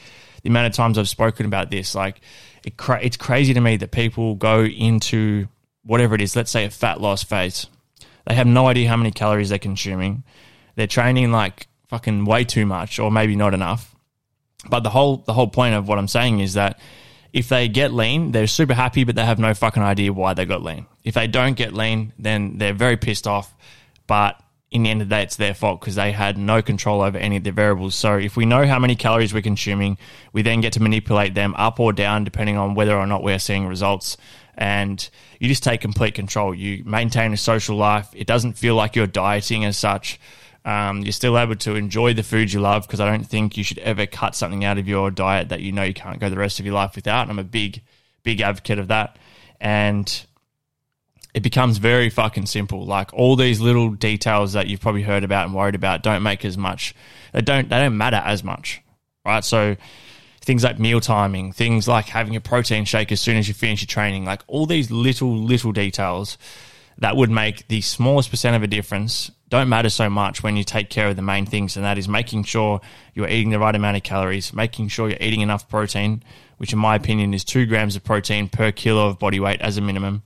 the 0.43 0.49
amount 0.49 0.67
of 0.67 0.73
times 0.73 0.97
I've 0.97 1.09
spoken 1.09 1.45
about 1.45 1.71
this, 1.71 1.95
like 1.95 2.21
it 2.65 2.77
cra- 2.77 3.01
it's 3.01 3.17
crazy 3.17 3.53
to 3.53 3.61
me 3.61 3.77
that 3.77 3.91
people 3.91 4.35
go 4.35 4.63
into 4.63 5.47
whatever 5.83 6.15
it 6.15 6.21
is, 6.21 6.35
let's 6.35 6.51
say 6.51 6.65
a 6.65 6.69
fat 6.69 6.99
loss 6.99 7.23
phase. 7.23 7.67
They 8.27 8.35
have 8.35 8.47
no 8.47 8.67
idea 8.67 8.89
how 8.89 8.97
many 8.97 9.11
calories 9.11 9.49
they're 9.49 9.57
consuming. 9.57 10.23
They're 10.75 10.87
training 10.87 11.31
like 11.31 11.67
fucking 11.87 12.25
way 12.25 12.43
too 12.43 12.65
much 12.65 12.99
or 12.99 13.11
maybe 13.11 13.35
not 13.35 13.53
enough. 13.53 13.95
But 14.69 14.81
the 14.81 14.89
whole 14.89 15.17
the 15.17 15.33
whole 15.33 15.47
point 15.47 15.75
of 15.75 15.87
what 15.87 15.97
I'm 15.97 16.07
saying 16.07 16.41
is 16.41 16.53
that 16.53 16.79
if 17.33 17.49
they 17.49 17.67
get 17.67 17.93
lean, 17.93 18.31
they're 18.31 18.47
super 18.47 18.73
happy, 18.73 19.03
but 19.03 19.15
they 19.15 19.25
have 19.25 19.39
no 19.39 19.53
fucking 19.53 19.83
idea 19.83 20.11
why 20.11 20.33
they 20.33 20.45
got 20.45 20.63
lean. 20.63 20.85
If 21.03 21.13
they 21.13 21.27
don't 21.27 21.53
get 21.53 21.73
lean, 21.73 22.13
then 22.17 22.57
they're 22.57 22.73
very 22.73 22.97
pissed 22.97 23.27
off. 23.27 23.53
But 24.07 24.41
in 24.71 24.83
the 24.83 24.89
end 24.89 25.01
of 25.01 25.09
the 25.09 25.15
day, 25.15 25.23
it's 25.23 25.35
their 25.35 25.53
fault 25.53 25.79
because 25.79 25.95
they 25.95 26.11
had 26.11 26.37
no 26.37 26.61
control 26.61 27.01
over 27.01 27.17
any 27.17 27.37
of 27.37 27.43
the 27.43 27.51
variables. 27.51 27.95
So 27.95 28.17
if 28.17 28.35
we 28.35 28.45
know 28.45 28.65
how 28.65 28.79
many 28.79 28.95
calories 28.95 29.33
we're 29.33 29.41
consuming, 29.41 29.97
we 30.33 30.41
then 30.41 30.61
get 30.61 30.73
to 30.73 30.81
manipulate 30.81 31.33
them 31.33 31.55
up 31.57 31.79
or 31.79 31.93
down 31.93 32.23
depending 32.23 32.57
on 32.57 32.75
whether 32.75 32.95
or 32.95 33.07
not 33.07 33.23
we're 33.23 33.39
seeing 33.39 33.67
results. 33.67 34.17
and 34.59 35.09
you 35.39 35.47
just 35.47 35.63
take 35.63 35.79
complete 35.79 36.13
control. 36.15 36.53
You 36.53 36.83
maintain 36.85 37.31
a 37.31 37.37
social 37.37 37.77
life. 37.77 38.09
It 38.13 38.27
doesn't 38.27 38.57
feel 38.57 38.75
like 38.75 38.93
you're 38.95 39.07
dieting 39.07 39.63
as 39.63 39.77
such. 39.77 40.19
Um, 40.65 41.01
you're 41.01 41.13
still 41.13 41.37
able 41.37 41.55
to 41.55 41.75
enjoy 41.75 42.13
the 42.13 42.23
food 42.23 42.51
you 42.51 42.59
love 42.59 42.85
because 42.85 42.99
I 42.99 43.09
don't 43.09 43.25
think 43.25 43.57
you 43.57 43.63
should 43.63 43.79
ever 43.79 44.05
cut 44.05 44.35
something 44.35 44.65
out 44.65 44.77
of 44.77 44.87
your 44.87 45.09
diet 45.09 45.49
that 45.49 45.61
you 45.61 45.71
know 45.71 45.83
you 45.83 45.93
can't 45.93 46.19
go 46.19 46.29
the 46.29 46.37
rest 46.37 46.59
of 46.59 46.65
your 46.65 46.75
life 46.75 46.95
without. 46.95 47.29
I'm 47.29 47.39
a 47.39 47.43
big, 47.43 47.81
big 48.23 48.41
advocate 48.41 48.77
of 48.77 48.89
that. 48.89 49.17
And 49.61 50.25
it 51.33 51.41
becomes 51.41 51.77
very 51.77 52.09
fucking 52.09 52.47
simple. 52.47 52.85
Like 52.85 53.13
all 53.13 53.35
these 53.35 53.59
little 53.59 53.91
details 53.91 54.53
that 54.53 54.67
you've 54.67 54.81
probably 54.81 55.03
heard 55.03 55.23
about 55.23 55.45
and 55.45 55.55
worried 55.55 55.75
about 55.75 56.03
don't 56.03 56.23
make 56.23 56.43
as 56.43 56.57
much. 56.57 56.95
They 57.33 57.41
don't. 57.41 57.69
They 57.69 57.77
don't 57.79 57.97
matter 57.97 58.17
as 58.17 58.43
much, 58.43 58.81
right? 59.25 59.43
So 59.43 59.75
things 60.41 60.63
like 60.63 60.79
meal 60.79 60.99
timing, 60.99 61.51
things 61.51 61.87
like 61.87 62.05
having 62.07 62.35
a 62.35 62.41
protein 62.41 62.85
shake 62.85 63.11
as 63.11 63.21
soon 63.21 63.37
as 63.37 63.47
you 63.47 63.53
finish 63.53 63.81
your 63.81 63.87
training, 63.87 64.25
like 64.25 64.41
all 64.47 64.65
these 64.65 64.89
little 64.89 65.35
little 65.35 65.71
details 65.71 66.37
that 66.97 67.15
would 67.15 67.29
make 67.29 67.67
the 67.67 67.81
smallest 67.81 68.29
percent 68.29 68.55
of 68.55 68.63
a 68.63 68.67
difference 68.67 69.31
don't 69.49 69.69
matter 69.69 69.89
so 69.89 70.09
much 70.09 70.43
when 70.43 70.55
you 70.55 70.63
take 70.63 70.89
care 70.89 71.07
of 71.07 71.15
the 71.15 71.21
main 71.21 71.45
things, 71.45 71.75
and 71.75 71.85
that 71.85 71.97
is 71.97 72.07
making 72.07 72.43
sure 72.43 72.81
you're 73.13 73.27
eating 73.27 73.49
the 73.49 73.59
right 73.59 73.75
amount 73.75 73.97
of 73.97 74.03
calories, 74.03 74.53
making 74.53 74.89
sure 74.89 75.09
you're 75.09 75.17
eating 75.21 75.41
enough 75.41 75.67
protein, 75.67 76.23
which 76.57 76.73
in 76.73 76.79
my 76.79 76.95
opinion 76.95 77.33
is 77.33 77.43
two 77.43 77.65
grams 77.65 77.95
of 77.95 78.03
protein 78.03 78.47
per 78.47 78.71
kilo 78.71 79.07
of 79.07 79.19
body 79.19 79.39
weight 79.39 79.61
as 79.61 79.77
a 79.77 79.81
minimum 79.81 80.23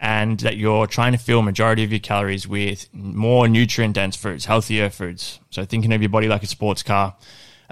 and 0.00 0.40
that 0.40 0.56
you're 0.56 0.86
trying 0.86 1.12
to 1.12 1.18
fill 1.18 1.42
majority 1.42 1.84
of 1.84 1.90
your 1.90 2.00
calories 2.00 2.48
with 2.48 2.88
more 2.94 3.46
nutrient 3.48 3.94
dense 3.94 4.16
foods, 4.16 4.46
healthier 4.46 4.88
foods. 4.88 5.38
So 5.50 5.64
thinking 5.66 5.92
of 5.92 6.00
your 6.00 6.08
body 6.08 6.26
like 6.26 6.42
a 6.42 6.46
sports 6.46 6.82
car, 6.82 7.14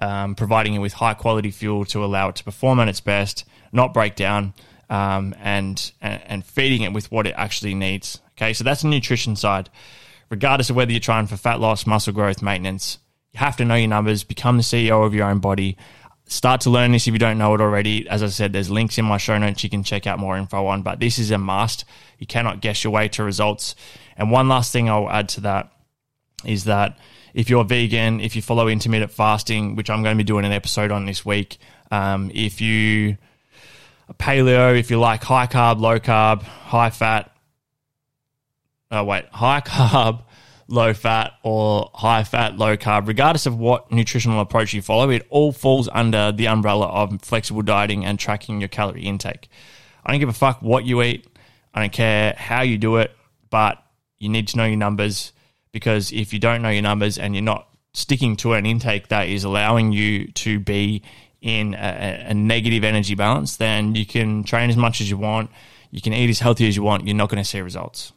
um, 0.01 0.35
providing 0.35 0.75
it 0.75 0.79
with 0.79 0.93
high 0.93 1.15
quality 1.15 1.51
fuel 1.51 1.87
to 1.87 2.05
allow 2.05 2.29
it 2.29 2.37
to 2.37 2.45
perform 2.45 2.81
at 2.81 2.89
its 2.89 3.01
best, 3.01 3.47
not 3.73 3.95
break 3.95 4.15
down, 4.15 4.53
um, 4.91 5.35
and, 5.41 5.93
and 6.01 6.23
and 6.27 6.45
feeding 6.45 6.83
it 6.83 6.93
with 6.93 7.11
what 7.11 7.27
it 7.27 7.35
actually 7.37 7.75
needs. 7.75 8.21
Okay, 8.37 8.53
so 8.53 8.63
that's 8.63 8.83
the 8.83 8.89
nutrition 8.89 9.35
side. 9.35 9.71
Regardless 10.31 10.71
of 10.71 10.77
whether 10.77 10.91
you're 10.91 11.01
trying 11.01 11.27
for 11.27 11.37
fat 11.37 11.61
loss, 11.61 11.87
muscle 11.87 12.13
growth, 12.13 12.43
maintenance, 12.43 12.99
you 13.33 13.41
have 13.41 13.57
to 13.57 13.65
know 13.65 13.75
your 13.75 13.89
numbers, 13.89 14.25
become 14.25 14.57
the 14.57 14.63
CEO 14.63 15.05
of 15.05 15.15
your 15.15 15.29
own 15.29 15.39
body, 15.39 15.77
start 16.27 16.61
to 16.63 16.71
learn 16.71 16.93
this 16.93 17.07
if 17.07 17.13
you 17.13 17.19
don't 17.19 17.39
know 17.39 17.55
it 17.55 17.61
already. 17.61 18.09
As 18.09 18.23
I 18.23 18.29
said, 18.29 18.53
there's 18.53 18.71
links 18.71 18.99
in 18.99 19.05
my 19.05 19.17
show 19.17 19.39
notes 19.39 19.65
you 19.65 19.71
can 19.71 19.83
check 19.83 20.07
out 20.07 20.19
more 20.19 20.37
info 20.37 20.67
on, 20.67 20.83
but 20.83 21.01
this 21.01 21.19
is 21.19 21.31
a 21.31 21.39
must. 21.39 21.85
You 22.19 22.27
cannot 22.27 22.61
guess 22.61 22.85
your 22.85 22.93
way 22.93 23.09
to 23.09 23.25
results. 23.25 23.75
And 24.17 24.31
one 24.31 24.49
last 24.49 24.73
thing 24.73 24.89
I'll 24.89 25.11
add 25.11 25.29
to 25.31 25.41
that 25.43 25.73
is 26.45 26.65
that 26.65 26.99
if 27.35 27.51
you're 27.51 27.65
vegan, 27.65 28.21
if 28.21 28.37
you 28.37 28.43
follow 28.43 28.69
intermittent 28.69 29.13
fasting, 29.13 29.77
which 29.77 29.91
I'm 29.91 30.03
going 30.03 30.17
to 30.17 30.23
be 30.23 30.27
doing 30.27 30.45
an 30.45 30.53
episode 30.53 30.91
on 30.91 31.07
this 31.07 31.25
week, 31.25 31.59
um, 31.91 32.31
if 32.35 32.61
you 32.61 33.17
paleo, 34.15 34.79
if 34.79 34.91
you 34.91 34.99
like 34.99 35.23
high 35.23 35.47
carb, 35.47 35.81
low 35.81 35.99
carb, 35.99 36.43
high 36.43 36.91
fat, 36.91 37.31
oh 38.91 39.05
wait, 39.05 39.27
high 39.33 39.61
carb, 39.61 40.23
low 40.69 40.93
fat 40.93 41.33
or 41.43 41.91
high 41.95 42.25
fat, 42.25 42.57
low 42.57 42.77
carb, 42.77 43.09
regardless 43.09 43.47
of 43.47 43.59
what 43.59 43.91
nutritional 43.91 44.41
approach 44.41 44.73
you 44.75 44.83
follow, 44.83 45.11
it 45.11 45.27
all 45.31 45.53
falls 45.53 45.89
under 45.93 46.33
the 46.33 46.47
umbrella 46.47 46.87
of 46.87 47.21
flexible 47.23 47.63
dieting 47.63 48.05
and 48.05 48.19
tracking 48.19 48.61
your 48.61 48.69
calorie 48.69 49.05
intake. 49.05 49.49
I 50.05 50.13
don't 50.13 50.21
give 50.21 50.29
a 50.29 50.35
fuck 50.35 50.63
what 50.63 50.85
you 50.85 51.03
eat. 51.03 51.27
I 51.75 51.81
don't 51.81 51.93
care 51.93 52.35
how 52.37 52.63
you 52.63 52.79
do 52.79 52.97
it, 52.97 53.15
but 53.51 53.83
you 54.19 54.29
need 54.29 54.49
to 54.49 54.57
know 54.57 54.65
your 54.65 54.77
numbers 54.77 55.33
because 55.73 56.13
if 56.13 56.33
you 56.33 56.39
don't 56.39 56.63
know 56.63 56.71
your 56.71 56.83
numbers 56.83 57.19
and 57.19 57.35
you're 57.35 57.43
not 57.43 57.69
sticking 57.93 58.37
to 58.37 58.55
an 58.55 58.67
intake 58.67 59.09
that 59.09 59.29
is 59.29 59.45
allowing 59.45 59.93
you 59.93 60.29
to 60.33 60.59
be 60.59 61.03
in 61.41 61.75
a, 61.75 62.27
a 62.29 62.35
negative 62.35 62.85
energy 62.85 63.15
balance, 63.15 63.57
then 63.57 63.95
you 63.95 64.05
can 64.05 64.45
train 64.45 64.71
as 64.71 64.77
much 64.77 65.01
as 65.01 65.09
you 65.09 65.17
want. 65.17 65.51
You 65.91 66.01
can 66.01 66.13
eat 66.13 66.31
as 66.31 66.41
healthy 66.41 66.67
as 66.69 66.77
you 66.77 66.83
want. 66.83 67.07
You're 67.07 67.17
not 67.17 67.29
going 67.29 67.43
to 67.43 67.49
see 67.49 67.61
results. 67.61 68.13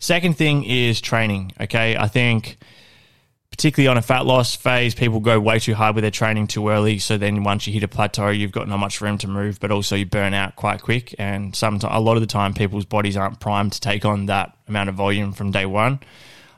Second 0.00 0.36
thing 0.36 0.64
is 0.64 1.00
training. 1.00 1.52
Okay. 1.60 1.96
I 1.96 2.08
think 2.08 2.58
particularly 3.50 3.88
on 3.88 3.98
a 3.98 4.02
fat 4.02 4.24
loss 4.24 4.56
phase, 4.56 4.94
people 4.94 5.20
go 5.20 5.38
way 5.38 5.58
too 5.58 5.74
hard 5.74 5.94
with 5.94 6.02
their 6.02 6.10
training 6.10 6.46
too 6.46 6.70
early. 6.70 6.98
So 6.98 7.18
then 7.18 7.44
once 7.44 7.66
you 7.66 7.72
hit 7.74 7.82
a 7.82 7.88
plateau, 7.88 8.30
you've 8.30 8.52
got 8.52 8.66
not 8.66 8.78
much 8.78 9.02
room 9.02 9.18
to 9.18 9.28
move, 9.28 9.60
but 9.60 9.70
also 9.70 9.96
you 9.96 10.06
burn 10.06 10.32
out 10.32 10.56
quite 10.56 10.80
quick. 10.80 11.14
And 11.18 11.54
sometimes, 11.54 11.94
a 11.94 12.00
lot 12.00 12.16
of 12.16 12.22
the 12.22 12.26
time, 12.26 12.54
people's 12.54 12.86
bodies 12.86 13.18
aren't 13.18 13.38
primed 13.38 13.74
to 13.74 13.80
take 13.80 14.06
on 14.06 14.26
that 14.26 14.56
amount 14.66 14.88
of 14.88 14.94
volume 14.94 15.34
from 15.34 15.50
day 15.50 15.66
one. 15.66 16.00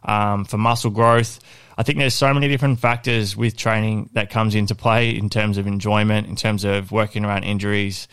Um, 0.04 0.44
for 0.44 0.58
muscle 0.58 0.90
growth, 0.90 1.40
I 1.76 1.82
think 1.82 1.98
there's 1.98 2.14
so 2.14 2.32
many 2.32 2.46
different 2.46 2.78
factors 2.78 3.36
with 3.36 3.56
training 3.56 4.10
that 4.12 4.30
comes 4.30 4.54
into 4.54 4.76
play 4.76 5.10
in 5.10 5.28
terms 5.28 5.58
of 5.58 5.66
enjoyment, 5.66 6.28
in 6.28 6.36
terms 6.36 6.64
of 6.64 6.92
working 6.92 7.24
around 7.24 7.44
injuries, 7.44 8.06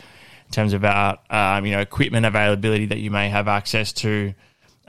in 0.48 0.52
terms 0.52 0.74
of 0.74 0.82
about 0.82 1.20
um, 1.32 1.66
you 1.66 1.74
know 1.74 1.80
equipment 1.80 2.26
availability 2.26 2.88
that 2.88 3.00
you 3.00 3.12
may 3.12 3.30
have 3.30 3.48
access 3.48 3.94
to 3.94 4.34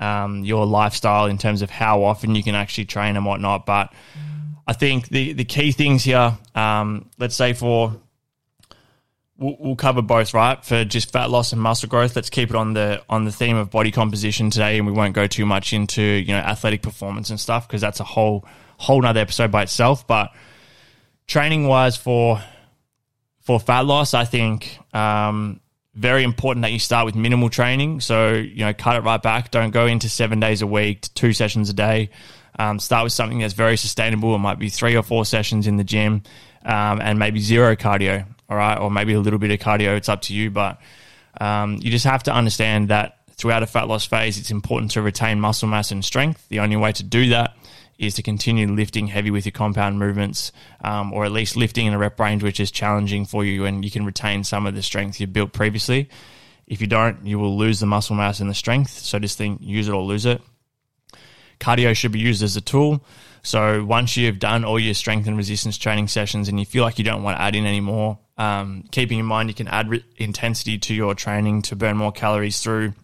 um, 0.00 0.44
your 0.44 0.66
lifestyle 0.66 1.26
in 1.26 1.38
terms 1.38 1.62
of 1.62 1.70
how 1.70 2.02
often 2.02 2.34
you 2.34 2.42
can 2.42 2.54
actually 2.54 2.86
train 2.86 3.16
and 3.16 3.24
whatnot. 3.24 3.66
But 3.66 3.92
I 4.66 4.72
think 4.72 5.08
the 5.08 5.34
the 5.34 5.44
key 5.44 5.72
things 5.72 6.02
here, 6.02 6.36
um, 6.54 7.10
let's 7.18 7.36
say 7.36 7.52
for 7.52 7.94
we'll, 9.36 9.56
we'll, 9.60 9.76
cover 9.76 10.02
both, 10.02 10.32
right? 10.32 10.64
For 10.64 10.84
just 10.84 11.12
fat 11.12 11.30
loss 11.30 11.52
and 11.52 11.60
muscle 11.60 11.88
growth, 11.88 12.16
let's 12.16 12.30
keep 12.30 12.50
it 12.50 12.56
on 12.56 12.72
the 12.72 13.02
on 13.08 13.24
the 13.24 13.32
theme 13.32 13.56
of 13.56 13.70
body 13.70 13.90
composition 13.90 14.50
today, 14.50 14.78
and 14.78 14.86
we 14.86 14.92
won't 14.92 15.14
go 15.14 15.26
too 15.26 15.46
much 15.46 15.72
into 15.72 16.02
you 16.02 16.32
know 16.32 16.40
athletic 16.40 16.82
performance 16.82 17.30
and 17.30 17.38
stuff 17.38 17.68
because 17.68 17.82
that's 17.82 18.00
a 18.00 18.04
whole 18.04 18.46
whole 18.78 19.02
nother 19.02 19.20
episode 19.20 19.50
by 19.50 19.62
itself. 19.62 20.06
But 20.06 20.32
training 21.26 21.66
wise 21.66 21.96
for 21.96 22.42
for 23.42 23.60
fat 23.60 23.84
loss, 23.84 24.14
I 24.14 24.24
think 24.24 24.78
um, 24.94 25.60
very 25.94 26.22
important 26.22 26.62
that 26.62 26.72
you 26.72 26.78
start 26.78 27.06
with 27.06 27.14
minimal 27.14 27.50
training. 27.50 28.00
So, 28.00 28.32
you 28.34 28.64
know, 28.64 28.72
cut 28.72 28.96
it 28.96 29.00
right 29.00 29.20
back. 29.20 29.50
Don't 29.50 29.70
go 29.70 29.86
into 29.86 30.08
seven 30.08 30.40
days 30.40 30.62
a 30.62 30.66
week, 30.66 31.12
two 31.14 31.32
sessions 31.32 31.68
a 31.68 31.72
day. 31.72 32.10
Um, 32.58 32.78
start 32.78 33.04
with 33.04 33.12
something 33.12 33.38
that's 33.38 33.54
very 33.54 33.76
sustainable. 33.76 34.34
It 34.34 34.38
might 34.38 34.58
be 34.58 34.68
three 34.68 34.96
or 34.96 35.02
four 35.02 35.24
sessions 35.24 35.66
in 35.66 35.76
the 35.76 35.84
gym 35.84 36.22
um, 36.64 37.00
and 37.00 37.18
maybe 37.18 37.40
zero 37.40 37.74
cardio, 37.74 38.26
all 38.48 38.56
right, 38.56 38.78
or 38.78 38.90
maybe 38.90 39.14
a 39.14 39.20
little 39.20 39.38
bit 39.38 39.50
of 39.50 39.58
cardio. 39.58 39.96
It's 39.96 40.08
up 40.08 40.22
to 40.22 40.34
you. 40.34 40.50
But 40.50 40.80
um, 41.40 41.78
you 41.80 41.90
just 41.90 42.04
have 42.04 42.22
to 42.24 42.34
understand 42.34 42.88
that 42.88 43.18
throughout 43.36 43.62
a 43.62 43.66
fat 43.66 43.88
loss 43.88 44.04
phase, 44.04 44.38
it's 44.38 44.50
important 44.50 44.92
to 44.92 45.02
retain 45.02 45.40
muscle 45.40 45.68
mass 45.68 45.90
and 45.90 46.04
strength. 46.04 46.46
The 46.48 46.60
only 46.60 46.76
way 46.76 46.92
to 46.92 47.02
do 47.02 47.30
that 47.30 47.56
is 48.00 48.14
to 48.14 48.22
continue 48.22 48.66
lifting 48.66 49.06
heavy 49.06 49.30
with 49.30 49.44
your 49.44 49.52
compound 49.52 49.98
movements, 49.98 50.52
um, 50.82 51.12
or 51.12 51.26
at 51.26 51.32
least 51.32 51.54
lifting 51.54 51.86
in 51.86 51.92
a 51.92 51.98
rep 51.98 52.18
range 52.18 52.42
which 52.42 52.58
is 52.58 52.70
challenging 52.70 53.26
for 53.26 53.44
you, 53.44 53.66
and 53.66 53.84
you 53.84 53.90
can 53.90 54.06
retain 54.06 54.42
some 54.42 54.66
of 54.66 54.74
the 54.74 54.82
strength 54.82 55.20
you've 55.20 55.34
built 55.34 55.52
previously. 55.52 56.08
If 56.66 56.80
you 56.80 56.86
don't, 56.86 57.26
you 57.26 57.38
will 57.38 57.58
lose 57.58 57.78
the 57.78 57.86
muscle 57.86 58.16
mass 58.16 58.40
and 58.40 58.48
the 58.48 58.54
strength. 58.54 58.90
So 58.90 59.18
just 59.18 59.36
think, 59.36 59.60
use 59.60 59.86
it 59.86 59.92
or 59.92 60.02
lose 60.02 60.24
it. 60.24 60.40
Cardio 61.58 61.94
should 61.94 62.12
be 62.12 62.20
used 62.20 62.42
as 62.42 62.56
a 62.56 62.62
tool. 62.62 63.04
So 63.42 63.84
once 63.84 64.16
you've 64.16 64.38
done 64.38 64.64
all 64.64 64.78
your 64.78 64.94
strength 64.94 65.26
and 65.26 65.36
resistance 65.36 65.76
training 65.76 66.08
sessions, 66.08 66.48
and 66.48 66.58
you 66.58 66.64
feel 66.64 66.84
like 66.84 66.98
you 66.98 67.04
don't 67.04 67.22
want 67.22 67.36
to 67.36 67.42
add 67.42 67.54
in 67.54 67.66
anymore, 67.66 68.18
um, 68.38 68.84
keeping 68.90 69.18
in 69.18 69.26
mind 69.26 69.50
you 69.50 69.54
can 69.54 69.68
add 69.68 69.90
re- 69.90 70.04
intensity 70.16 70.78
to 70.78 70.94
your 70.94 71.14
training 71.14 71.60
to 71.62 71.76
burn 71.76 71.98
more 71.98 72.12
calories 72.12 72.60
through 72.60 72.94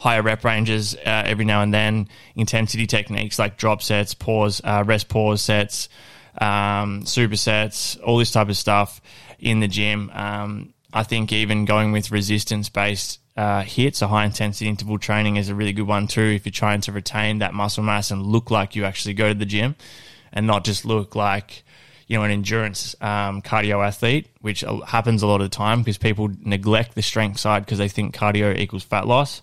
higher 0.00 0.22
rep 0.22 0.42
ranges 0.44 0.94
uh, 0.94 1.22
every 1.26 1.44
now 1.44 1.60
and 1.60 1.74
then, 1.74 2.08
intensity 2.34 2.86
techniques 2.86 3.38
like 3.38 3.58
drop 3.58 3.82
sets, 3.82 4.14
pause, 4.14 4.62
uh, 4.64 4.82
rest 4.86 5.10
pause 5.10 5.42
sets, 5.42 5.90
um, 6.40 7.02
supersets, 7.02 8.00
all 8.02 8.16
this 8.16 8.32
type 8.32 8.48
of 8.48 8.56
stuff 8.56 9.02
in 9.38 9.60
the 9.60 9.68
gym. 9.68 10.10
Um, 10.14 10.72
I 10.90 11.02
think 11.02 11.32
even 11.34 11.66
going 11.66 11.92
with 11.92 12.10
resistance 12.10 12.70
based 12.70 13.20
uh, 13.36 13.62
hits, 13.62 14.00
a 14.00 14.08
high 14.08 14.24
intensity 14.24 14.70
interval 14.70 14.98
training 14.98 15.36
is 15.36 15.50
a 15.50 15.54
really 15.54 15.74
good 15.74 15.86
one 15.86 16.06
too. 16.06 16.22
If 16.22 16.46
you're 16.46 16.50
trying 16.50 16.80
to 16.82 16.92
retain 16.92 17.40
that 17.40 17.52
muscle 17.52 17.84
mass 17.84 18.10
and 18.10 18.22
look 18.22 18.50
like 18.50 18.74
you 18.74 18.86
actually 18.86 19.14
go 19.14 19.28
to 19.28 19.38
the 19.38 19.44
gym 19.44 19.76
and 20.32 20.46
not 20.46 20.64
just 20.64 20.86
look 20.86 21.14
like 21.14 21.62
you 22.06 22.16
know 22.16 22.24
an 22.24 22.30
endurance 22.30 22.96
um, 23.02 23.42
cardio 23.42 23.86
athlete, 23.86 24.28
which 24.40 24.64
happens 24.86 25.22
a 25.22 25.26
lot 25.26 25.42
of 25.42 25.50
the 25.50 25.54
time 25.54 25.80
because 25.82 25.98
people 25.98 26.30
neglect 26.42 26.94
the 26.94 27.02
strength 27.02 27.38
side 27.38 27.66
because 27.66 27.76
they 27.76 27.88
think 27.88 28.16
cardio 28.16 28.56
equals 28.56 28.82
fat 28.82 29.06
loss 29.06 29.42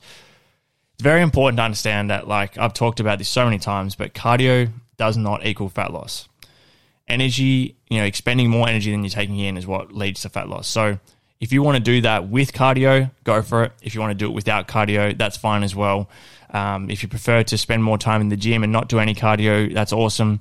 it's 0.97 1.03
very 1.03 1.21
important 1.21 1.57
to 1.57 1.63
understand 1.63 2.09
that, 2.09 2.27
like 2.27 2.57
I've 2.57 2.73
talked 2.73 2.99
about 2.99 3.19
this 3.19 3.29
so 3.29 3.45
many 3.45 3.59
times, 3.59 3.93
but 3.93 4.15
cardio 4.15 4.71
does 4.97 5.15
not 5.15 5.45
equal 5.45 5.69
fat 5.69 5.93
loss. 5.93 6.27
Energy, 7.07 7.75
you 7.87 7.99
know, 7.99 8.03
expending 8.03 8.49
more 8.49 8.67
energy 8.67 8.89
than 8.89 9.03
you're 9.03 9.11
taking 9.11 9.37
in 9.37 9.57
is 9.57 9.67
what 9.67 9.93
leads 9.93 10.23
to 10.23 10.29
fat 10.29 10.49
loss. 10.49 10.67
So 10.67 10.97
if 11.39 11.53
you 11.53 11.61
want 11.61 11.77
to 11.77 11.83
do 11.83 12.01
that 12.01 12.29
with 12.29 12.51
cardio, 12.51 13.11
go 13.23 13.43
for 13.43 13.65
it. 13.65 13.73
If 13.83 13.93
you 13.93 14.01
want 14.01 14.09
to 14.09 14.15
do 14.15 14.25
it 14.25 14.33
without 14.33 14.67
cardio, 14.67 15.15
that's 15.15 15.37
fine 15.37 15.61
as 15.61 15.75
well. 15.75 16.09
Um, 16.49 16.89
if 16.89 17.03
you 17.03 17.09
prefer 17.09 17.43
to 17.43 17.57
spend 17.59 17.83
more 17.83 17.99
time 17.99 18.19
in 18.21 18.29
the 18.29 18.35
gym 18.35 18.63
and 18.63 18.73
not 18.73 18.89
do 18.89 18.97
any 18.97 19.13
cardio, 19.13 19.71
that's 19.71 19.93
awesome. 19.93 20.39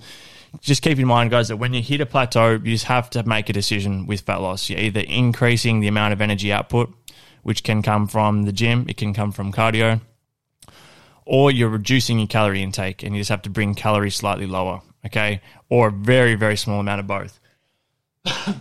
Just 0.61 0.81
keep 0.81 0.99
in 0.99 1.07
mind, 1.07 1.31
guys, 1.31 1.49
that 1.49 1.59
when 1.59 1.75
you 1.75 1.83
hit 1.83 2.01
a 2.01 2.07
plateau, 2.07 2.53
you 2.53 2.73
just 2.73 2.87
have 2.87 3.11
to 3.11 3.23
make 3.25 3.51
a 3.51 3.53
decision 3.53 4.07
with 4.07 4.23
fat 4.23 4.41
loss. 4.41 4.71
You're 4.71 4.81
either 4.81 5.01
increasing 5.01 5.81
the 5.81 5.89
amount 5.89 6.15
of 6.15 6.23
energy 6.23 6.51
output, 6.51 6.95
which 7.43 7.63
can 7.63 7.83
come 7.83 8.07
from 8.07 8.45
the 8.45 8.53
gym, 8.53 8.87
it 8.89 8.97
can 8.97 9.13
come 9.13 9.33
from 9.33 9.53
cardio, 9.53 10.01
or 11.27 11.51
you're 11.51 11.69
reducing 11.69 12.19
your 12.19 12.29
calorie 12.29 12.63
intake 12.63 13.03
and 13.03 13.15
you 13.15 13.21
just 13.21 13.31
have 13.31 13.43
to 13.43 13.51
bring 13.51 13.75
calories 13.75 14.15
slightly 14.15 14.47
lower, 14.47 14.81
okay? 15.05 15.43
Or 15.69 15.89
a 15.89 15.93
very, 15.93 16.37
very 16.37 16.57
small 16.57 16.81
amount 16.81 17.01
of 17.01 17.07
both. 17.07 17.41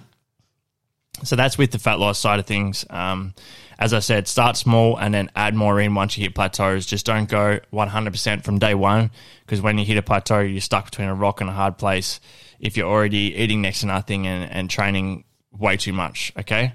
So 1.24 1.36
that's 1.36 1.57
with 1.57 1.72
the 1.72 1.79
fat 1.79 2.00
loss 2.00 2.19
side 2.19 2.39
of 2.39 2.45
things. 2.45 2.86
Um, 2.89 3.34
as 3.79 3.93
I 3.93 4.00
said, 4.00 4.27
start 4.27 4.57
small 4.57 4.98
and 4.98 5.13
then 5.13 5.31
add 5.36 5.55
more 5.55 5.79
in 5.79 5.95
once 5.95 6.17
you 6.17 6.24
hit 6.24 6.36
plateaus. 6.36 6.86
Just 6.86 7.05
don't 7.05 7.29
go 7.29 7.60
100% 7.74 8.43
from 8.43 8.60
day 8.60 8.74
one 8.74 9.12
because 9.45 9.62
when 9.62 9.77
you 9.77 9.86
hit 9.86 9.98
a 9.98 10.01
plateau, 10.01 10.39
you're 10.39 10.62
stuck 10.62 10.86
between 10.86 11.07
a 11.07 11.15
rock 11.15 11.41
and 11.41 11.50
a 11.50 11.53
hard 11.53 11.77
place 11.77 12.19
if 12.60 12.77
you're 12.77 12.89
already 12.89 13.34
eating 13.36 13.62
next 13.62 13.81
to 13.81 13.88
nothing 13.88 14.27
and, 14.27 14.51
and 14.51 14.69
training 14.69 15.24
way 15.51 15.77
too 15.77 15.93
much. 15.93 16.34
Okay. 16.38 16.74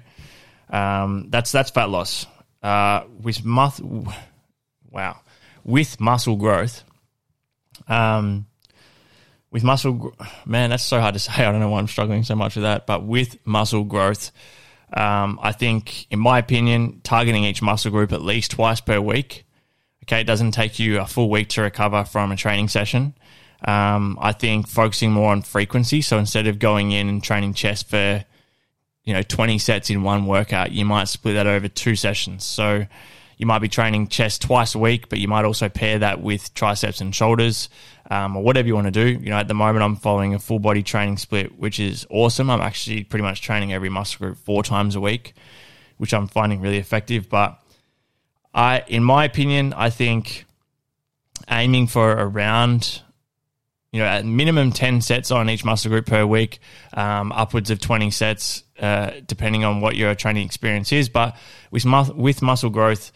Um, 0.69 1.27
that's, 1.29 1.51
that's 1.51 1.69
fat 1.69 1.89
loss. 1.89 2.25
Uh, 2.63 3.03
with 3.21 3.43
mus- 3.45 3.81
wow. 4.89 5.19
With 5.63 5.99
muscle 5.99 6.35
growth, 6.35 6.83
um, 7.87 8.47
with 9.51 9.63
muscle, 9.63 10.15
man, 10.45 10.69
that's 10.69 10.83
so 10.83 10.99
hard 10.99 11.13
to 11.13 11.19
say. 11.19 11.45
I 11.45 11.51
don't 11.51 11.59
know 11.59 11.69
why 11.69 11.79
I'm 11.79 11.87
struggling 11.87 12.23
so 12.23 12.35
much 12.35 12.55
with 12.55 12.63
that. 12.63 12.87
But 12.87 13.03
with 13.03 13.37
muscle 13.45 13.83
growth, 13.83 14.31
um, 14.93 15.39
I 15.41 15.51
think, 15.51 16.11
in 16.11 16.19
my 16.19 16.39
opinion, 16.39 17.01
targeting 17.03 17.43
each 17.43 17.61
muscle 17.61 17.91
group 17.91 18.11
at 18.11 18.21
least 18.21 18.51
twice 18.51 18.81
per 18.81 18.99
week. 18.99 19.45
Okay, 20.03 20.21
it 20.21 20.25
doesn't 20.25 20.51
take 20.51 20.79
you 20.79 20.99
a 20.99 21.05
full 21.05 21.29
week 21.29 21.49
to 21.49 21.61
recover 21.61 22.03
from 22.03 22.31
a 22.31 22.35
training 22.35 22.67
session. 22.69 23.13
Um, 23.63 24.17
I 24.19 24.31
think 24.31 24.67
focusing 24.67 25.11
more 25.11 25.31
on 25.31 25.43
frequency. 25.43 26.01
So 26.01 26.17
instead 26.17 26.47
of 26.47 26.57
going 26.57 26.91
in 26.91 27.07
and 27.07 27.23
training 27.23 27.53
chest 27.53 27.87
for, 27.87 28.25
you 29.03 29.13
know, 29.13 29.21
20 29.21 29.59
sets 29.59 29.89
in 29.91 30.01
one 30.01 30.25
workout, 30.25 30.71
you 30.71 30.83
might 30.83 31.07
split 31.07 31.35
that 31.35 31.45
over 31.45 31.67
two 31.67 31.95
sessions. 31.95 32.43
So 32.43 32.87
you 33.41 33.47
might 33.47 33.57
be 33.57 33.67
training 33.67 34.07
chest 34.07 34.43
twice 34.43 34.75
a 34.75 34.77
week, 34.79 35.09
but 35.09 35.17
you 35.17 35.27
might 35.27 35.45
also 35.45 35.67
pair 35.67 35.97
that 35.97 36.21
with 36.21 36.53
triceps 36.53 37.01
and 37.01 37.13
shoulders 37.13 37.69
um, 38.11 38.37
or 38.37 38.43
whatever 38.43 38.67
you 38.67 38.75
want 38.75 38.85
to 38.85 38.91
do. 38.91 39.19
You 39.19 39.31
know, 39.31 39.37
at 39.37 39.47
the 39.47 39.55
moment, 39.55 39.81
I'm 39.83 39.95
following 39.95 40.35
a 40.35 40.39
full 40.39 40.59
body 40.59 40.83
training 40.83 41.17
split, 41.17 41.57
which 41.57 41.79
is 41.79 42.05
awesome. 42.11 42.51
I'm 42.51 42.61
actually 42.61 43.03
pretty 43.03 43.23
much 43.23 43.41
training 43.41 43.73
every 43.73 43.89
muscle 43.89 44.19
group 44.19 44.37
four 44.37 44.61
times 44.61 44.95
a 44.95 45.01
week, 45.01 45.33
which 45.97 46.13
I'm 46.13 46.27
finding 46.27 46.61
really 46.61 46.77
effective. 46.77 47.29
But 47.29 47.59
I, 48.53 48.83
in 48.87 49.03
my 49.03 49.25
opinion, 49.25 49.73
I 49.73 49.89
think 49.89 50.45
aiming 51.49 51.87
for 51.87 52.11
around 52.11 53.01
you 53.91 53.99
know, 53.99 54.05
at 54.05 54.23
minimum 54.23 54.71
10 54.71 55.01
sets 55.01 55.31
on 55.31 55.49
each 55.49 55.65
muscle 55.65 55.89
group 55.89 56.05
per 56.05 56.25
week, 56.25 56.59
um, 56.93 57.31
upwards 57.31 57.71
of 57.71 57.79
20 57.79 58.09
sets, 58.11 58.63
uh, 58.79 59.11
depending 59.25 59.65
on 59.65 59.81
what 59.81 59.95
your 59.95 60.15
training 60.15 60.45
experience 60.45 60.93
is. 60.93 61.09
But 61.09 61.35
with, 61.71 61.85
with 62.15 62.41
muscle 62.41 62.69
growth, 62.69 63.11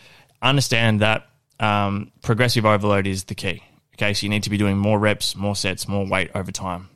understand 0.50 1.02
that 1.02 1.28
um, 1.60 2.12
progressive 2.22 2.66
overload 2.66 3.08
is 3.08 3.26
the 3.26 3.36
key. 3.36 3.64
Okay, 3.96 4.14
so 4.14 4.26
you 4.26 4.30
need 4.30 4.44
to 4.44 4.50
be 4.50 4.58
doing 4.58 4.78
more 4.78 5.00
reps, 5.00 5.36
more 5.36 5.56
sets, 5.56 5.88
more 5.88 6.06
weight 6.06 6.32
over 6.36 6.52
time. 6.52 6.90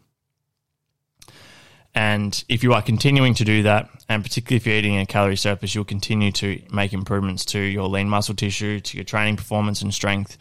And 1.96 2.44
if 2.50 2.62
you 2.62 2.74
are 2.74 2.82
continuing 2.82 3.34
to 3.36 3.46
do 3.46 3.64
that, 3.64 3.90
and 4.08 4.24
particularly 4.24 4.58
if 4.58 4.68
you're 4.68 4.76
eating 4.76 4.98
a 5.00 5.06
calorie 5.06 5.38
surplus, 5.38 5.74
you'll 5.74 5.86
continue 5.86 6.32
to 6.34 6.62
make 6.72 6.94
improvements 6.94 7.46
to 7.46 7.60
your 7.60 7.88
lean 7.88 8.10
muscle 8.10 8.36
tissue, 8.36 8.80
to 8.80 8.98
your 8.98 9.06
training 9.06 9.38
performance 9.38 9.82
and 9.82 9.94
strength. 9.94 10.38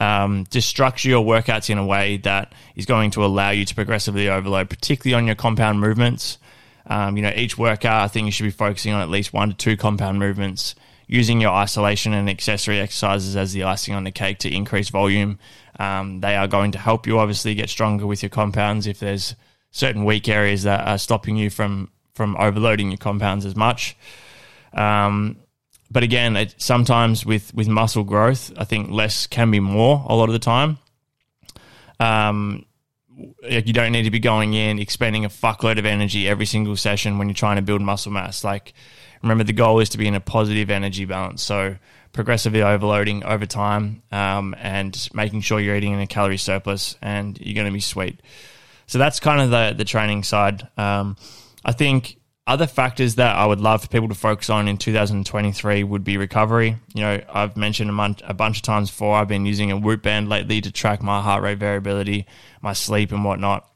Um, 0.00 0.46
just 0.50 0.68
structure 0.68 1.08
your 1.08 1.24
workouts 1.24 1.68
in 1.68 1.78
a 1.78 1.84
way 1.84 2.18
that 2.18 2.54
is 2.76 2.86
going 2.86 3.10
to 3.12 3.24
allow 3.24 3.50
you 3.50 3.64
to 3.64 3.74
progressively 3.74 4.28
overload, 4.28 4.70
particularly 4.70 5.20
on 5.20 5.26
your 5.26 5.34
compound 5.34 5.80
movements. 5.80 6.38
Um, 6.86 7.16
you 7.16 7.22
know, 7.22 7.32
each 7.34 7.58
workout, 7.58 8.04
I 8.04 8.08
think 8.08 8.26
you 8.26 8.32
should 8.32 8.44
be 8.44 8.50
focusing 8.50 8.92
on 8.92 9.02
at 9.02 9.10
least 9.10 9.32
one 9.32 9.50
to 9.50 9.56
two 9.56 9.76
compound 9.76 10.18
movements 10.18 10.74
using 11.08 11.40
your 11.40 11.50
isolation 11.50 12.12
and 12.12 12.28
accessory 12.30 12.78
exercises 12.78 13.34
as 13.34 13.52
the 13.52 13.64
icing 13.64 13.94
on 13.94 14.04
the 14.04 14.12
cake 14.12 14.38
to 14.38 14.54
increase 14.54 14.90
volume. 14.90 15.38
Um, 15.80 16.20
they 16.20 16.36
are 16.36 16.46
going 16.46 16.70
to 16.72 16.78
help 16.78 17.06
you 17.06 17.18
obviously 17.18 17.54
get 17.54 17.70
stronger 17.70 18.06
with 18.06 18.22
your 18.22 18.30
compounds 18.30 18.86
if 18.86 19.00
there's 19.00 19.34
certain 19.70 20.04
weak 20.04 20.28
areas 20.28 20.62
that 20.62 20.86
are 20.86 20.98
stopping 20.98 21.36
you 21.36 21.50
from 21.50 21.90
from 22.14 22.36
overloading 22.36 22.90
your 22.90 22.98
compounds 22.98 23.46
as 23.46 23.54
much. 23.56 23.96
Um, 24.72 25.36
but 25.90 26.02
again, 26.02 26.36
it, 26.36 26.54
sometimes 26.58 27.24
with 27.24 27.54
with 27.54 27.68
muscle 27.68 28.04
growth, 28.04 28.52
I 28.58 28.64
think 28.64 28.90
less 28.90 29.26
can 29.26 29.50
be 29.50 29.60
more 29.60 30.04
a 30.06 30.14
lot 30.14 30.28
of 30.28 30.34
the 30.34 30.38
time. 30.38 30.78
Um, 31.98 32.66
you 33.42 33.72
don't 33.72 33.92
need 33.92 34.04
to 34.04 34.10
be 34.10 34.20
going 34.20 34.54
in 34.54 34.78
expending 34.78 35.24
a 35.24 35.28
fuckload 35.28 35.78
of 35.78 35.86
energy 35.86 36.28
every 36.28 36.46
single 36.46 36.76
session 36.76 37.18
when 37.18 37.28
you're 37.28 37.34
trying 37.34 37.56
to 37.56 37.62
build 37.62 37.80
muscle 37.80 38.12
mass. 38.12 38.44
Like 38.44 38.74
remember 39.22 39.44
the 39.44 39.52
goal 39.52 39.80
is 39.80 39.88
to 39.90 39.98
be 39.98 40.06
in 40.06 40.14
a 40.14 40.20
positive 40.20 40.70
energy 40.70 41.04
balance. 41.04 41.42
So 41.42 41.76
progressively 42.12 42.62
overloading 42.62 43.24
over 43.24 43.46
time 43.46 44.02
um, 44.10 44.54
and 44.58 45.08
making 45.12 45.40
sure 45.40 45.60
you're 45.60 45.76
eating 45.76 45.92
in 45.92 46.00
a 46.00 46.06
calorie 46.06 46.38
surplus 46.38 46.96
and 47.02 47.38
you're 47.40 47.54
going 47.54 47.66
to 47.66 47.72
be 47.72 47.80
sweet. 47.80 48.20
So 48.86 48.98
that's 48.98 49.20
kind 49.20 49.40
of 49.40 49.50
the 49.50 49.74
the 49.76 49.84
training 49.84 50.22
side. 50.22 50.66
Um, 50.76 51.16
I 51.64 51.72
think 51.72 52.18
other 52.48 52.66
factors 52.66 53.16
that 53.16 53.36
I 53.36 53.44
would 53.44 53.60
love 53.60 53.82
for 53.82 53.88
people 53.88 54.08
to 54.08 54.14
focus 54.14 54.48
on 54.48 54.68
in 54.68 54.78
2023 54.78 55.84
would 55.84 56.02
be 56.02 56.16
recovery. 56.16 56.78
You 56.94 57.02
know, 57.02 57.20
I've 57.28 57.58
mentioned 57.58 57.90
a, 57.90 57.92
month, 57.92 58.22
a 58.24 58.32
bunch 58.32 58.56
of 58.56 58.62
times 58.62 58.90
before. 58.90 59.16
I've 59.16 59.28
been 59.28 59.44
using 59.44 59.70
a 59.70 59.76
Whoop 59.76 60.02
band 60.02 60.30
lately 60.30 60.62
to 60.62 60.72
track 60.72 61.02
my 61.02 61.20
heart 61.20 61.42
rate 61.42 61.58
variability, 61.58 62.26
my 62.62 62.72
sleep, 62.72 63.12
and 63.12 63.22
whatnot, 63.22 63.68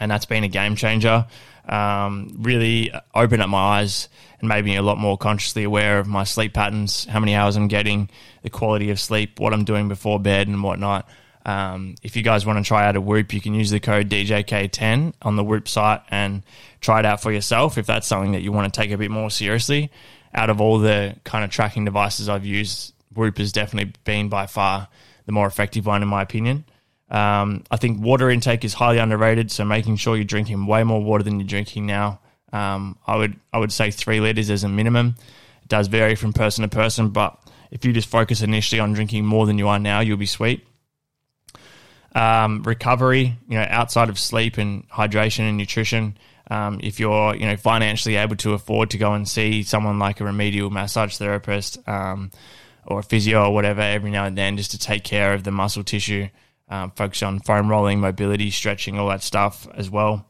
and 0.00 0.10
that's 0.10 0.26
been 0.26 0.42
a 0.42 0.48
game 0.48 0.74
changer. 0.74 1.26
Um, 1.68 2.34
really 2.40 2.92
opened 3.14 3.42
up 3.42 3.48
my 3.48 3.78
eyes 3.78 4.08
and 4.40 4.48
made 4.48 4.64
me 4.64 4.76
a 4.76 4.82
lot 4.82 4.98
more 4.98 5.16
consciously 5.16 5.64
aware 5.64 5.98
of 5.98 6.06
my 6.06 6.24
sleep 6.24 6.54
patterns, 6.54 7.04
how 7.04 7.20
many 7.20 7.34
hours 7.34 7.56
I'm 7.56 7.68
getting, 7.68 8.10
the 8.42 8.50
quality 8.50 8.90
of 8.90 8.98
sleep, 8.98 9.38
what 9.38 9.52
I'm 9.52 9.64
doing 9.64 9.88
before 9.88 10.18
bed, 10.18 10.48
and 10.48 10.62
whatnot. 10.62 11.08
Um, 11.44 11.94
if 12.02 12.16
you 12.16 12.22
guys 12.22 12.44
want 12.44 12.58
to 12.58 12.66
try 12.66 12.86
out 12.86 12.96
a 12.96 13.00
Whoop, 13.00 13.32
you 13.32 13.40
can 13.40 13.54
use 13.54 13.70
the 13.70 13.80
code 13.80 14.08
DJK10 14.08 15.14
on 15.22 15.36
the 15.36 15.44
Whoop 15.44 15.68
site 15.68 16.02
and 16.10 16.42
try 16.80 17.00
it 17.00 17.06
out 17.06 17.22
for 17.22 17.32
yourself 17.32 17.78
if 17.78 17.86
that's 17.86 18.06
something 18.06 18.32
that 18.32 18.42
you 18.42 18.52
want 18.52 18.72
to 18.72 18.80
take 18.80 18.90
a 18.90 18.98
bit 18.98 19.10
more 19.10 19.30
seriously. 19.30 19.90
Out 20.34 20.50
of 20.50 20.60
all 20.60 20.78
the 20.78 21.16
kind 21.24 21.44
of 21.44 21.50
tracking 21.50 21.84
devices 21.84 22.28
I've 22.28 22.44
used, 22.44 22.94
Whoop 23.14 23.38
has 23.38 23.52
definitely 23.52 23.92
been 24.04 24.28
by 24.28 24.46
far 24.46 24.88
the 25.26 25.32
more 25.32 25.46
effective 25.46 25.86
one, 25.86 26.02
in 26.02 26.08
my 26.08 26.22
opinion. 26.22 26.64
Um, 27.10 27.64
I 27.70 27.76
think 27.76 28.00
water 28.00 28.30
intake 28.30 28.64
is 28.64 28.74
highly 28.74 28.98
underrated, 28.98 29.50
so 29.50 29.64
making 29.64 29.96
sure 29.96 30.16
you're 30.16 30.24
drinking 30.24 30.66
way 30.66 30.84
more 30.84 31.02
water 31.02 31.24
than 31.24 31.40
you're 31.40 31.46
drinking 31.46 31.86
now 31.86 32.20
um, 32.52 32.98
I 33.06 33.16
would 33.16 33.38
I 33.52 33.58
would 33.58 33.72
say 33.72 33.90
three 33.90 34.20
liters 34.20 34.50
as 34.50 34.64
a 34.64 34.68
minimum. 34.68 35.14
It 35.62 35.68
does 35.68 35.88
vary 35.88 36.14
from 36.14 36.32
person 36.32 36.62
to 36.62 36.68
person, 36.68 37.10
but 37.10 37.38
if 37.70 37.84
you 37.84 37.92
just 37.92 38.08
focus 38.08 38.42
initially 38.42 38.80
on 38.80 38.92
drinking 38.92 39.24
more 39.24 39.46
than 39.46 39.58
you 39.58 39.68
are 39.68 39.78
now, 39.78 40.00
you'll 40.00 40.16
be 40.16 40.26
sweet. 40.26 40.66
Um, 42.12 42.64
recovery, 42.64 43.38
you 43.48 43.56
know, 43.56 43.66
outside 43.68 44.08
of 44.08 44.18
sleep 44.18 44.58
and 44.58 44.88
hydration 44.88 45.48
and 45.48 45.56
nutrition, 45.56 46.18
um, 46.50 46.80
if 46.82 46.98
you're 46.98 47.36
you 47.36 47.46
know 47.46 47.56
financially 47.56 48.16
able 48.16 48.36
to 48.36 48.54
afford 48.54 48.90
to 48.90 48.98
go 48.98 49.14
and 49.14 49.28
see 49.28 49.62
someone 49.62 50.00
like 50.00 50.20
a 50.20 50.24
remedial 50.24 50.70
massage 50.70 51.16
therapist 51.16 51.78
um, 51.88 52.32
or 52.84 52.98
a 52.98 53.02
physio 53.02 53.44
or 53.44 53.54
whatever 53.54 53.80
every 53.80 54.10
now 54.10 54.24
and 54.24 54.36
then, 54.36 54.56
just 54.56 54.72
to 54.72 54.78
take 54.78 55.04
care 55.04 55.32
of 55.32 55.44
the 55.44 55.52
muscle 55.52 55.84
tissue, 55.84 56.28
um, 56.68 56.90
focus 56.90 57.22
on 57.22 57.38
foam 57.38 57.70
rolling, 57.70 58.00
mobility, 58.00 58.50
stretching, 58.50 58.98
all 58.98 59.08
that 59.08 59.22
stuff 59.22 59.68
as 59.74 59.88
well. 59.88 60.26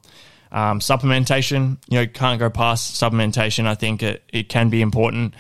Um, 0.53 0.81
supplementation, 0.81 1.79
you 1.89 2.01
know, 2.01 2.07
can't 2.07 2.39
go 2.39 2.51
past 2.51 3.01
supplementation. 3.01 3.67
I 3.67 3.75
think 3.75 4.03
it, 4.03 4.23
it 4.33 4.49
can 4.49 4.69
be 4.69 4.83
important. 4.83 5.35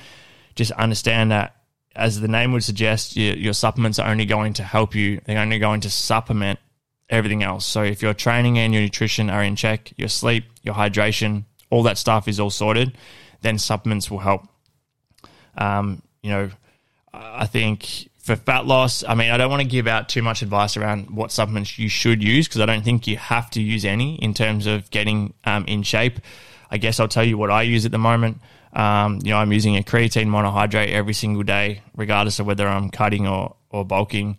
Just 0.54 0.70
understand 0.72 1.30
that, 1.32 1.56
as 1.96 2.20
the 2.20 2.28
name 2.28 2.52
would 2.52 2.62
suggest, 2.62 3.16
your, 3.16 3.36
your 3.36 3.52
supplements 3.52 3.98
are 3.98 4.10
only 4.10 4.24
going 4.24 4.52
to 4.54 4.62
help 4.62 4.94
you. 4.94 5.20
They're 5.24 5.40
only 5.40 5.58
going 5.58 5.80
to 5.82 5.90
supplement 5.90 6.58
everything 7.08 7.42
else. 7.42 7.66
So 7.66 7.82
if 7.82 8.02
your 8.02 8.14
training 8.14 8.58
and 8.58 8.72
your 8.72 8.82
nutrition 8.82 9.30
are 9.30 9.42
in 9.42 9.56
check, 9.56 9.92
your 9.96 10.08
sleep, 10.08 10.44
your 10.62 10.74
hydration, 10.74 11.44
all 11.70 11.82
that 11.84 11.98
stuff 11.98 12.28
is 12.28 12.38
all 12.38 12.50
sorted, 12.50 12.96
then 13.40 13.58
supplements 13.58 14.10
will 14.10 14.18
help. 14.18 14.46
Um, 15.58 16.02
you 16.22 16.30
know, 16.30 16.50
I 17.12 17.46
think 17.46 18.09
for 18.30 18.36
fat 18.36 18.64
loss, 18.64 19.02
I 19.02 19.16
mean, 19.16 19.32
I 19.32 19.36
don't 19.36 19.50
want 19.50 19.62
to 19.62 19.68
give 19.68 19.88
out 19.88 20.08
too 20.08 20.22
much 20.22 20.40
advice 20.40 20.76
around 20.76 21.10
what 21.10 21.32
supplements 21.32 21.80
you 21.80 21.88
should 21.88 22.22
use 22.22 22.46
because 22.46 22.60
I 22.60 22.66
don't 22.66 22.84
think 22.84 23.08
you 23.08 23.16
have 23.16 23.50
to 23.50 23.60
use 23.60 23.84
any 23.84 24.22
in 24.22 24.34
terms 24.34 24.68
of 24.68 24.88
getting 24.90 25.34
um, 25.44 25.64
in 25.66 25.82
shape. 25.82 26.20
I 26.70 26.78
guess 26.78 27.00
I'll 27.00 27.08
tell 27.08 27.24
you 27.24 27.36
what 27.36 27.50
I 27.50 27.62
use 27.62 27.84
at 27.86 27.90
the 27.90 27.98
moment. 27.98 28.40
Um, 28.72 29.18
you 29.24 29.30
know, 29.30 29.38
I'm 29.38 29.50
using 29.52 29.76
a 29.76 29.82
creatine 29.82 30.28
monohydrate 30.28 30.92
every 30.92 31.12
single 31.12 31.42
day, 31.42 31.82
regardless 31.96 32.38
of 32.38 32.46
whether 32.46 32.68
I'm 32.68 32.88
cutting 32.90 33.26
or, 33.26 33.56
or 33.70 33.84
bulking. 33.84 34.38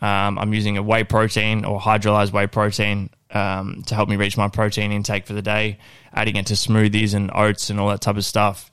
Um, 0.00 0.38
I'm 0.38 0.54
using 0.54 0.78
a 0.78 0.82
whey 0.82 1.04
protein 1.04 1.66
or 1.66 1.78
hydrolyzed 1.78 2.32
whey 2.32 2.46
protein 2.46 3.10
um, 3.32 3.82
to 3.86 3.94
help 3.94 4.08
me 4.08 4.16
reach 4.16 4.38
my 4.38 4.48
protein 4.48 4.92
intake 4.92 5.26
for 5.26 5.34
the 5.34 5.42
day, 5.42 5.78
adding 6.14 6.36
it 6.36 6.46
to 6.46 6.54
smoothies 6.54 7.12
and 7.12 7.30
oats 7.34 7.68
and 7.68 7.78
all 7.78 7.90
that 7.90 8.00
type 8.00 8.16
of 8.16 8.24
stuff. 8.24 8.70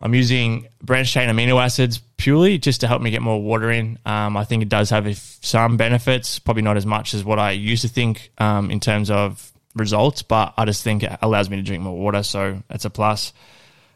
I'm 0.00 0.14
using 0.14 0.68
branched 0.82 1.12
chain 1.12 1.28
amino 1.28 1.62
acids 1.62 1.98
purely 2.16 2.58
just 2.58 2.80
to 2.82 2.88
help 2.88 3.02
me 3.02 3.10
get 3.10 3.22
more 3.22 3.42
water 3.42 3.70
in. 3.70 3.98
Um, 4.06 4.36
I 4.36 4.44
think 4.44 4.62
it 4.62 4.68
does 4.68 4.90
have 4.90 5.16
some 5.18 5.76
benefits, 5.76 6.38
probably 6.38 6.62
not 6.62 6.76
as 6.76 6.86
much 6.86 7.14
as 7.14 7.24
what 7.24 7.38
I 7.38 7.52
used 7.52 7.82
to 7.82 7.88
think 7.88 8.30
um, 8.38 8.70
in 8.70 8.80
terms 8.80 9.10
of 9.10 9.52
results, 9.74 10.22
but 10.22 10.54
I 10.56 10.64
just 10.64 10.84
think 10.84 11.02
it 11.02 11.18
allows 11.22 11.50
me 11.50 11.56
to 11.56 11.62
drink 11.62 11.82
more 11.82 11.96
water, 11.96 12.22
so 12.22 12.62
that's 12.68 12.84
a 12.84 12.90
plus. 12.90 13.32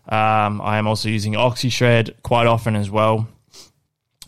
Um, 0.08 0.60
I 0.60 0.78
am 0.78 0.88
also 0.88 1.08
using 1.08 1.34
OxyShred 1.34 2.22
quite 2.22 2.46
often 2.46 2.74
as 2.74 2.90
well, 2.90 3.28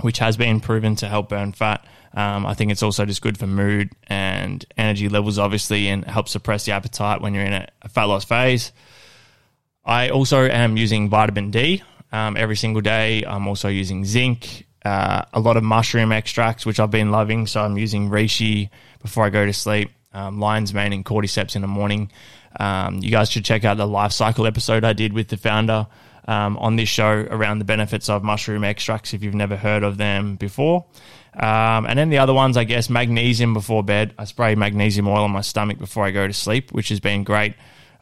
which 0.00 0.18
has 0.18 0.36
been 0.36 0.60
proven 0.60 0.94
to 0.96 1.08
help 1.08 1.28
burn 1.28 1.52
fat. 1.52 1.84
Um, 2.12 2.46
I 2.46 2.54
think 2.54 2.70
it's 2.70 2.82
also 2.84 3.04
just 3.04 3.22
good 3.22 3.36
for 3.36 3.48
mood 3.48 3.90
and 4.06 4.64
energy 4.76 5.08
levels, 5.08 5.38
obviously, 5.38 5.88
and 5.88 6.04
helps 6.04 6.30
suppress 6.30 6.64
the 6.64 6.72
appetite 6.72 7.20
when 7.20 7.34
you're 7.34 7.44
in 7.44 7.52
a, 7.52 7.68
a 7.82 7.88
fat 7.88 8.04
loss 8.04 8.24
phase. 8.24 8.72
I 9.84 10.08
also 10.10 10.44
am 10.44 10.76
using 10.76 11.08
vitamin 11.08 11.50
D 11.50 11.82
um, 12.12 12.36
every 12.36 12.56
single 12.56 12.80
day. 12.80 13.24
I'm 13.24 13.46
also 13.46 13.68
using 13.68 14.04
zinc, 14.04 14.66
uh, 14.84 15.22
a 15.32 15.40
lot 15.40 15.56
of 15.56 15.62
mushroom 15.62 16.12
extracts, 16.12 16.64
which 16.64 16.80
I've 16.80 16.90
been 16.90 17.10
loving. 17.10 17.46
So 17.46 17.62
I'm 17.62 17.76
using 17.76 18.10
reishi 18.10 18.70
before 19.02 19.24
I 19.24 19.30
go 19.30 19.44
to 19.44 19.52
sleep, 19.52 19.90
um, 20.12 20.40
lion's 20.40 20.72
mane 20.72 20.92
and 20.92 21.04
cordyceps 21.04 21.56
in 21.56 21.62
the 21.62 21.68
morning. 21.68 22.10
Um, 22.58 22.98
you 22.98 23.10
guys 23.10 23.30
should 23.30 23.44
check 23.44 23.64
out 23.64 23.76
the 23.76 23.86
Life 23.86 24.12
Cykel 24.12 24.46
episode 24.46 24.84
I 24.84 24.92
did 24.92 25.12
with 25.12 25.28
the 25.28 25.36
founder 25.36 25.86
um, 26.26 26.56
on 26.58 26.76
this 26.76 26.88
show 26.88 27.26
around 27.30 27.58
the 27.58 27.64
benefits 27.64 28.08
of 28.08 28.22
mushroom 28.22 28.64
extracts 28.64 29.12
if 29.12 29.22
you've 29.22 29.34
never 29.34 29.56
heard 29.56 29.82
of 29.82 29.98
them 29.98 30.36
before. 30.36 30.86
Um, 31.34 31.84
and 31.86 31.98
then 31.98 32.10
the 32.10 32.18
other 32.18 32.32
ones, 32.32 32.56
I 32.56 32.64
guess, 32.64 32.88
magnesium 32.88 33.54
before 33.54 33.82
bed. 33.82 34.14
I 34.18 34.24
spray 34.24 34.54
magnesium 34.54 35.08
oil 35.08 35.24
on 35.24 35.32
my 35.32 35.40
stomach 35.40 35.78
before 35.78 36.04
I 36.04 36.12
go 36.12 36.26
to 36.26 36.32
sleep, 36.32 36.72
which 36.72 36.90
has 36.90 37.00
been 37.00 37.24
great. 37.24 37.54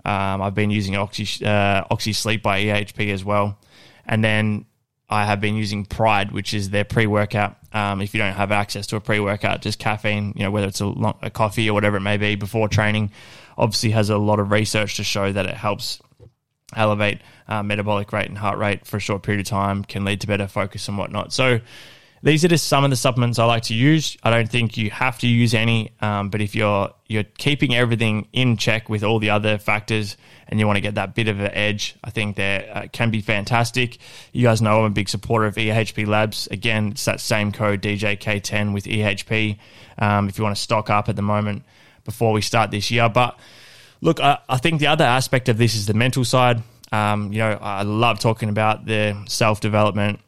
Um, 0.05 0.43
I've 0.43 0.55
been 0.55 0.71
using 0.71 0.97
Oxy, 0.97 1.45
uh, 1.45 1.85
Oxy 1.91 2.13
Sleep 2.13 2.43
by 2.43 2.63
EHP 2.63 3.13
as 3.13 3.25
well. 3.25 3.59
And 4.07 4.23
then 4.23 4.67
I 5.09 5.27
have 5.27 5.41
been 5.41 5.55
using 5.55 5.85
Pride, 5.85 6.33
which 6.33 6.55
is 6.55 6.71
their 6.71 6.85
pre 6.85 7.07
workout. 7.07 7.57
Um, 7.73 8.01
if 8.01 8.15
you 8.15 8.19
don't 8.19 8.35
have 8.35 8.51
access 8.51 8.87
to 8.89 8.97
a 8.97 9.01
pre 9.01 9.21
workout, 9.21 9.63
just 9.63 9.79
caffeine, 9.79 10.33
you 10.37 10.43
know, 10.43 10.51
whether 10.51 10.67
it's 10.67 10.81
a, 10.81 10.87
long, 10.87 11.19
a 11.23 11.31
coffee 11.31 11.69
or 11.69 11.75
whatever 11.75 11.99
it 11.99 12.01
may 12.01 12.17
be 12.17 12.35
before 12.35 12.69
training, 12.69 13.11
obviously 13.57 13.91
has 13.91 14.11
a 14.11 14.19
lot 14.19 14.41
of 14.41 14.51
research 14.51 14.97
to 14.97 15.05
show 15.05 15.31
that 15.31 15.47
it 15.47 15.55
helps 15.55 16.01
elevate 16.75 17.21
uh, 17.49 17.63
metabolic 17.63 18.13
rate 18.13 18.29
and 18.29 18.39
heart 18.39 18.59
rate 18.59 18.87
for 18.87 18.97
a 18.97 19.01
short 19.01 19.23
period 19.23 19.41
of 19.41 19.47
time, 19.47 19.85
can 19.85 20.05
lead 20.05 20.21
to 20.23 20.27
better 20.27 20.47
focus 20.47 20.89
and 20.89 20.97
whatnot. 20.97 21.33
So, 21.33 21.61
these 22.25 22.45
are 22.45 22.49
just 22.49 22.69
some 22.69 22.85
of 22.85 22.91
the 22.91 22.97
supplements 22.97 23.39
I 23.41 23.45
like 23.47 23.65
to 23.65 23.75
use. 23.75 24.17
I 24.23 24.31
don't 24.31 24.49
think 24.49 24.77
you 24.77 24.91
have 24.91 25.19
to 25.21 25.27
use 25.27 25.55
any, 25.55 25.93
um, 26.01 26.31
but 26.31 26.41
if 26.41 26.55
you're 26.55 26.91
you're 27.09 27.25
keeping 27.25 27.75
everything 27.75 28.29
in 28.33 28.57
check 28.57 28.89
with 28.89 29.03
all 29.03 29.19
the 29.19 29.31
other 29.31 29.59
factors, 29.59 30.17
and 30.47 30.61
you 30.61 30.67
want 30.67 30.77
to 30.77 30.81
get 30.81 30.95
that 30.95 31.15
bit 31.15 31.29
of 31.29 31.41
an 31.41 31.51
edge, 31.53 31.97
I 32.05 32.11
think 32.11 32.37
that 32.37 32.69
uh, 32.69 32.87
can 32.93 33.11
be 33.11 33.23
fantastic. 33.23 33.99
You 34.33 34.45
guys 34.45 34.63
know 34.63 34.81
I'm 34.81 34.85
a 34.85 34.91
big 34.91 35.09
supporter 35.09 35.47
of 35.47 35.57
EHP 35.57 36.07
Labs. 36.07 36.47
Again, 36.47 36.89
it's 36.93 37.05
that 37.07 37.21
same 37.21 37.51
code 37.51 37.83
DJK10 37.83 38.73
with 38.73 38.85
EHP. 38.85 39.59
Um, 39.99 40.29
if 40.29 40.39
you 40.39 40.45
want 40.45 40.57
to 40.57 40.63
stock 40.63 40.91
up 40.91 41.09
at 41.09 41.17
the 41.17 41.23
moment 41.23 41.65
before 42.05 42.33
we 42.33 42.41
start 42.41 42.71
this 42.71 42.91
year, 42.91 43.09
but 43.09 43.39
look, 44.01 44.21
I, 44.21 44.39
I 44.49 44.59
think 44.59 44.79
the 44.79 44.87
other 44.87 45.05
aspect 45.05 45.49
of 45.49 45.59
this 45.59 45.75
is 45.75 45.87
the 45.87 45.95
mental 45.95 46.25
side. 46.25 46.63
Um, 46.93 47.33
you 47.33 47.39
know, 47.39 47.59
I 47.61 47.83
love 47.83 48.21
talking 48.21 48.49
about 48.49 48.87
the 48.87 49.21
self 49.27 49.61
development 49.61 50.21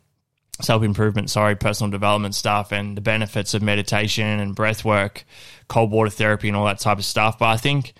self 0.60 0.82
improvement, 0.82 1.30
sorry, 1.30 1.56
personal 1.56 1.90
development 1.90 2.34
stuff 2.34 2.72
and 2.72 2.96
the 2.96 3.00
benefits 3.00 3.54
of 3.54 3.62
meditation 3.62 4.26
and 4.40 4.54
breath 4.54 4.84
work, 4.84 5.24
cold 5.68 5.90
water 5.90 6.10
therapy, 6.10 6.48
and 6.48 6.56
all 6.56 6.66
that 6.66 6.78
type 6.78 6.98
of 6.98 7.04
stuff. 7.04 7.38
But 7.38 7.46
I 7.46 7.56
think 7.56 7.94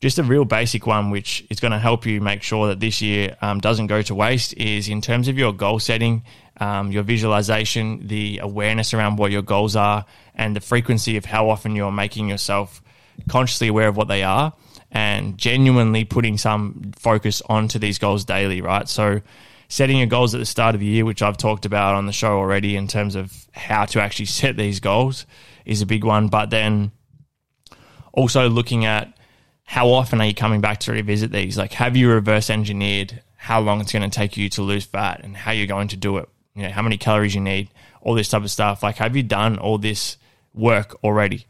just 0.00 0.18
a 0.18 0.22
real 0.22 0.44
basic 0.44 0.86
one, 0.86 1.10
which 1.10 1.46
is 1.48 1.60
going 1.60 1.72
to 1.72 1.78
help 1.78 2.04
you 2.04 2.20
make 2.20 2.42
sure 2.42 2.68
that 2.68 2.80
this 2.80 3.00
year 3.00 3.36
um, 3.40 3.60
doesn't 3.60 3.86
go 3.86 4.02
to 4.02 4.14
waste, 4.14 4.54
is 4.54 4.88
in 4.88 5.00
terms 5.00 5.28
of 5.28 5.38
your 5.38 5.52
goal 5.52 5.78
setting, 5.78 6.24
um, 6.58 6.92
your 6.92 7.02
visualization, 7.02 8.06
the 8.06 8.38
awareness 8.42 8.92
around 8.92 9.16
what 9.16 9.30
your 9.30 9.42
goals 9.42 9.76
are, 9.76 10.04
and 10.34 10.54
the 10.54 10.60
frequency 10.60 11.16
of 11.16 11.24
how 11.24 11.48
often 11.48 11.74
you're 11.74 11.92
making 11.92 12.28
yourself 12.28 12.82
consciously 13.28 13.68
aware 13.68 13.88
of 13.88 13.96
what 13.96 14.08
they 14.08 14.22
are 14.22 14.52
and 14.92 15.36
genuinely 15.38 16.04
putting 16.04 16.38
some 16.38 16.92
focus 16.96 17.42
onto 17.48 17.78
these 17.78 17.98
goals 17.98 18.24
daily, 18.24 18.60
right? 18.60 18.88
So, 18.88 19.20
setting 19.68 19.98
your 19.98 20.06
goals 20.06 20.34
at 20.34 20.38
the 20.38 20.46
start 20.46 20.74
of 20.74 20.80
the 20.80 20.86
year, 20.86 21.04
which 21.04 21.22
I've 21.22 21.36
talked 21.36 21.66
about 21.66 21.94
on 21.94 22.06
the 22.06 22.12
show 22.12 22.38
already 22.38 22.76
in 22.76 22.86
terms 22.86 23.14
of 23.14 23.32
how 23.52 23.84
to 23.86 24.00
actually 24.00 24.26
set 24.26 24.56
these 24.56 24.80
goals, 24.80 25.26
is 25.64 25.82
a 25.82 25.86
big 25.86 26.04
one. 26.04 26.28
But 26.28 26.50
then 26.50 26.92
also 28.12 28.48
looking 28.48 28.84
at 28.84 29.12
how 29.64 29.88
often 29.88 30.20
are 30.20 30.26
you 30.26 30.34
coming 30.34 30.60
back 30.60 30.78
to 30.80 30.92
revisit 30.92 31.32
these? 31.32 31.58
Like, 31.58 31.72
have 31.72 31.96
you 31.96 32.10
reverse 32.10 32.50
engineered 32.50 33.22
how 33.36 33.60
long 33.60 33.80
it's 33.80 33.92
going 33.92 34.08
to 34.08 34.14
take 34.14 34.36
you 34.36 34.48
to 34.50 34.62
lose 34.62 34.84
fat 34.84 35.20
and 35.24 35.36
how 35.36 35.50
you're 35.50 35.66
going 35.66 35.88
to 35.88 35.96
do 35.96 36.18
it? 36.18 36.28
You 36.54 36.62
know, 36.62 36.70
how 36.70 36.82
many 36.82 36.96
calories 36.96 37.34
you 37.34 37.40
need, 37.40 37.68
all 38.00 38.14
this 38.14 38.28
type 38.28 38.42
of 38.42 38.50
stuff. 38.50 38.82
Like, 38.82 38.96
have 38.96 39.16
you 39.16 39.22
done 39.22 39.58
all 39.58 39.76
this 39.76 40.16
work 40.54 40.96
already? 41.04 41.46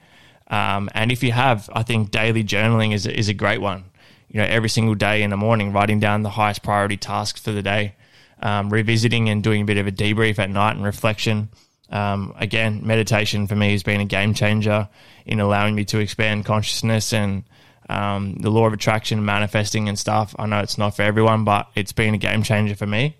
Um, 0.48 0.88
and 0.94 1.12
if 1.12 1.22
you 1.22 1.32
have, 1.32 1.68
I 1.72 1.82
think 1.82 2.10
daily 2.10 2.42
journaling 2.42 2.92
is, 2.92 3.06
is 3.06 3.28
a 3.28 3.34
great 3.34 3.60
one. 3.60 3.84
You 4.28 4.40
know, 4.40 4.46
every 4.46 4.68
single 4.68 4.94
day 4.94 5.22
in 5.22 5.30
the 5.30 5.36
morning, 5.36 5.72
writing 5.72 6.00
down 6.00 6.22
the 6.22 6.30
highest 6.30 6.62
priority 6.62 6.96
tasks 6.96 7.40
for 7.40 7.52
the 7.52 7.62
day 7.62 7.94
um, 8.40 8.70
revisiting 8.70 9.28
and 9.28 9.42
doing 9.42 9.62
a 9.62 9.64
bit 9.64 9.78
of 9.78 9.86
a 9.86 9.92
debrief 9.92 10.38
at 10.38 10.50
night 10.50 10.76
and 10.76 10.84
reflection. 10.84 11.48
Um, 11.88 12.34
again, 12.36 12.80
meditation 12.84 13.46
for 13.46 13.56
me 13.56 13.72
has 13.72 13.82
been 13.82 14.00
a 14.00 14.04
game 14.04 14.34
changer 14.34 14.88
in 15.24 15.40
allowing 15.40 15.74
me 15.74 15.84
to 15.86 15.98
expand 15.98 16.44
consciousness 16.44 17.12
and 17.12 17.44
um, 17.88 18.34
the 18.34 18.50
law 18.50 18.66
of 18.66 18.72
attraction, 18.72 19.24
manifesting 19.24 19.88
and 19.88 19.98
stuff. 19.98 20.34
I 20.38 20.46
know 20.46 20.60
it's 20.60 20.78
not 20.78 20.96
for 20.96 21.02
everyone, 21.02 21.44
but 21.44 21.68
it's 21.74 21.92
been 21.92 22.14
a 22.14 22.18
game 22.18 22.42
changer 22.42 22.74
for 22.74 22.86
me. 22.86 23.16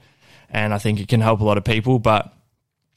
And 0.50 0.74
I 0.74 0.78
think 0.78 1.00
it 1.00 1.08
can 1.08 1.20
help 1.20 1.40
a 1.40 1.44
lot 1.44 1.58
of 1.58 1.64
people. 1.64 1.98
But 1.98 2.32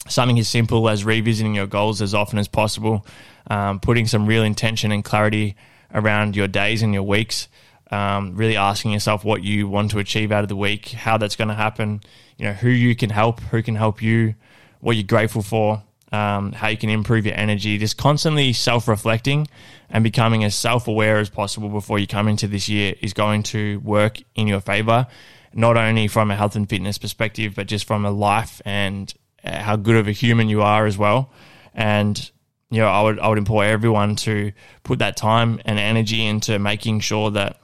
something 0.08 0.40
as 0.40 0.48
simple 0.48 0.90
as 0.90 1.04
revisiting 1.04 1.56
your 1.56 1.68
goals 1.68 2.02
as 2.02 2.14
often 2.14 2.40
as 2.40 2.48
possible, 2.48 3.06
um, 3.50 3.80
putting 3.80 4.08
some 4.08 4.26
real 4.26 4.44
intention 4.44 4.92
and 4.92 5.04
clarity 5.04 5.56
around 5.94 6.36
your 6.36 6.48
days 6.48 6.82
and 6.82 6.94
your 6.94 7.04
weeks, 7.04 7.48
um, 7.92 8.36
really 8.36 8.56
asking 8.56 8.92
yourself 8.92 9.24
what 9.24 9.44
you 9.44 9.68
want 9.68 9.92
to 9.92 10.00
achieve 10.00 10.32
out 10.32 10.44
of 10.44 10.50
the 10.50 10.56
week, 10.56 10.90
how 10.90 11.18
that's 11.18 11.36
going 11.36 11.48
to 11.48 11.56
happen, 11.56 12.02
you 12.38 12.46
know, 12.46 12.54
who 12.54 12.70
you 12.70 12.96
can 12.96 13.10
help, 13.10 13.40
who 13.42 13.62
can 13.64 13.76
help 13.76 14.02
you, 14.02 14.36
what 14.80 14.96
you're 14.96 15.04
grateful 15.04 15.42
for, 15.42 15.84
um, 16.12 16.52
how 16.54 16.68
you 16.68 16.78
can 16.78 16.90
improve 16.90 17.26
your 17.26 17.36
energy, 17.36 17.78
just 17.78 17.98
constantly 17.98 18.54
self 18.54 18.88
reflecting 18.88 19.48
and 19.90 20.04
becoming 20.04 20.44
as 20.44 20.56
self 20.56 20.88
aware 20.88 21.18
as 21.18 21.30
possible 21.30 21.70
before 21.70 22.00
you 22.00 22.08
come 22.08 22.28
into 22.28 22.48
this 22.48 22.70
year 22.70 22.96
is 23.02 23.14
going 23.14 23.44
to 23.44 23.80
work 23.80 24.20
in 24.36 24.48
your 24.48 24.62
favor, 24.62 25.08
not 25.54 25.78
only 25.78 26.08
from 26.08 26.32
a 26.32 26.36
health 26.36 26.56
and 26.56 26.70
fitness 26.70 26.98
perspective, 26.98 27.54
but 27.56 27.68
just 27.68 27.86
from 27.86 28.06
a 28.06 28.12
life 28.12 28.62
and 28.66 29.14
uh, 29.44 29.62
how 29.62 29.76
good 29.76 29.96
of 29.96 30.08
a 30.08 30.12
human 30.12 30.50
you 30.50 30.62
are 30.62 30.86
as 30.86 30.98
well. 30.98 31.32
And 31.74 32.30
you 32.72 32.80
know, 32.82 32.88
I 32.88 33.02
would 33.02 33.20
I 33.20 33.28
would 33.28 33.38
implore 33.38 33.64
everyone 33.64 34.16
to 34.18 34.52
put 34.84 35.00
that 35.00 35.18
time 35.18 35.60
and 35.66 35.80
energy 35.80 36.26
into 36.26 36.60
making 36.60 37.00
sure 37.00 37.32
that 37.32 37.60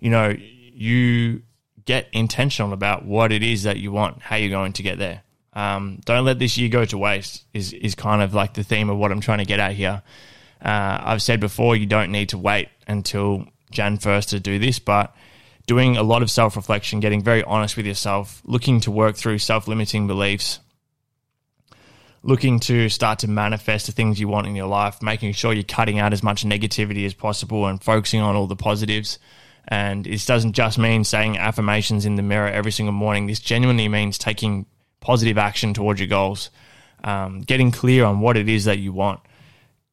you 0.00 0.10
know, 0.10 0.34
you 0.38 1.42
get 1.84 2.08
intentional 2.12 2.72
about 2.72 3.04
what 3.04 3.32
it 3.32 3.42
is 3.42 3.62
that 3.62 3.78
you 3.78 3.92
want, 3.92 4.20
how 4.22 4.36
you're 4.36 4.50
going 4.50 4.72
to 4.74 4.82
get 4.82 4.98
there. 4.98 5.22
Um, 5.52 6.00
don't 6.04 6.24
let 6.24 6.38
this 6.38 6.58
year 6.58 6.68
go 6.68 6.84
to 6.84 6.98
waste. 6.98 7.44
Is 7.54 7.72
is 7.72 7.94
kind 7.94 8.20
of 8.20 8.34
like 8.34 8.54
the 8.54 8.62
theme 8.62 8.90
of 8.90 8.98
what 8.98 9.10
I'm 9.10 9.20
trying 9.20 9.38
to 9.38 9.46
get 9.46 9.58
at 9.58 9.72
here. 9.72 10.02
Uh, 10.60 10.98
I've 11.00 11.22
said 11.22 11.40
before, 11.40 11.76
you 11.76 11.86
don't 11.86 12.12
need 12.12 12.30
to 12.30 12.38
wait 12.38 12.68
until 12.86 13.46
Jan 13.70 13.98
first 13.98 14.30
to 14.30 14.40
do 14.40 14.58
this, 14.58 14.78
but 14.78 15.14
doing 15.66 15.96
a 15.96 16.02
lot 16.02 16.22
of 16.22 16.30
self 16.30 16.56
reflection, 16.56 17.00
getting 17.00 17.22
very 17.22 17.42
honest 17.44 17.76
with 17.76 17.86
yourself, 17.86 18.42
looking 18.44 18.80
to 18.80 18.90
work 18.90 19.16
through 19.16 19.38
self 19.38 19.66
limiting 19.68 20.06
beliefs, 20.06 20.60
looking 22.22 22.60
to 22.60 22.88
start 22.88 23.20
to 23.20 23.28
manifest 23.28 23.86
the 23.86 23.92
things 23.92 24.20
you 24.20 24.28
want 24.28 24.46
in 24.46 24.56
your 24.56 24.66
life, 24.66 25.02
making 25.02 25.32
sure 25.32 25.52
you're 25.52 25.62
cutting 25.62 25.98
out 25.98 26.12
as 26.12 26.22
much 26.22 26.44
negativity 26.44 27.06
as 27.06 27.14
possible 27.14 27.66
and 27.66 27.82
focusing 27.82 28.20
on 28.20 28.36
all 28.36 28.46
the 28.46 28.56
positives. 28.56 29.18
And 29.68 30.04
this 30.04 30.26
doesn't 30.26 30.52
just 30.52 30.78
mean 30.78 31.04
saying 31.04 31.38
affirmations 31.38 32.06
in 32.06 32.14
the 32.14 32.22
mirror 32.22 32.48
every 32.48 32.70
single 32.72 32.92
morning. 32.92 33.26
This 33.26 33.40
genuinely 33.40 33.88
means 33.88 34.16
taking 34.16 34.66
positive 35.00 35.38
action 35.38 35.74
towards 35.74 36.00
your 36.00 36.08
goals, 36.08 36.50
um, 37.02 37.40
getting 37.40 37.70
clear 37.70 38.04
on 38.04 38.20
what 38.20 38.36
it 38.36 38.48
is 38.48 38.64
that 38.66 38.78
you 38.78 38.92
want, 38.92 39.20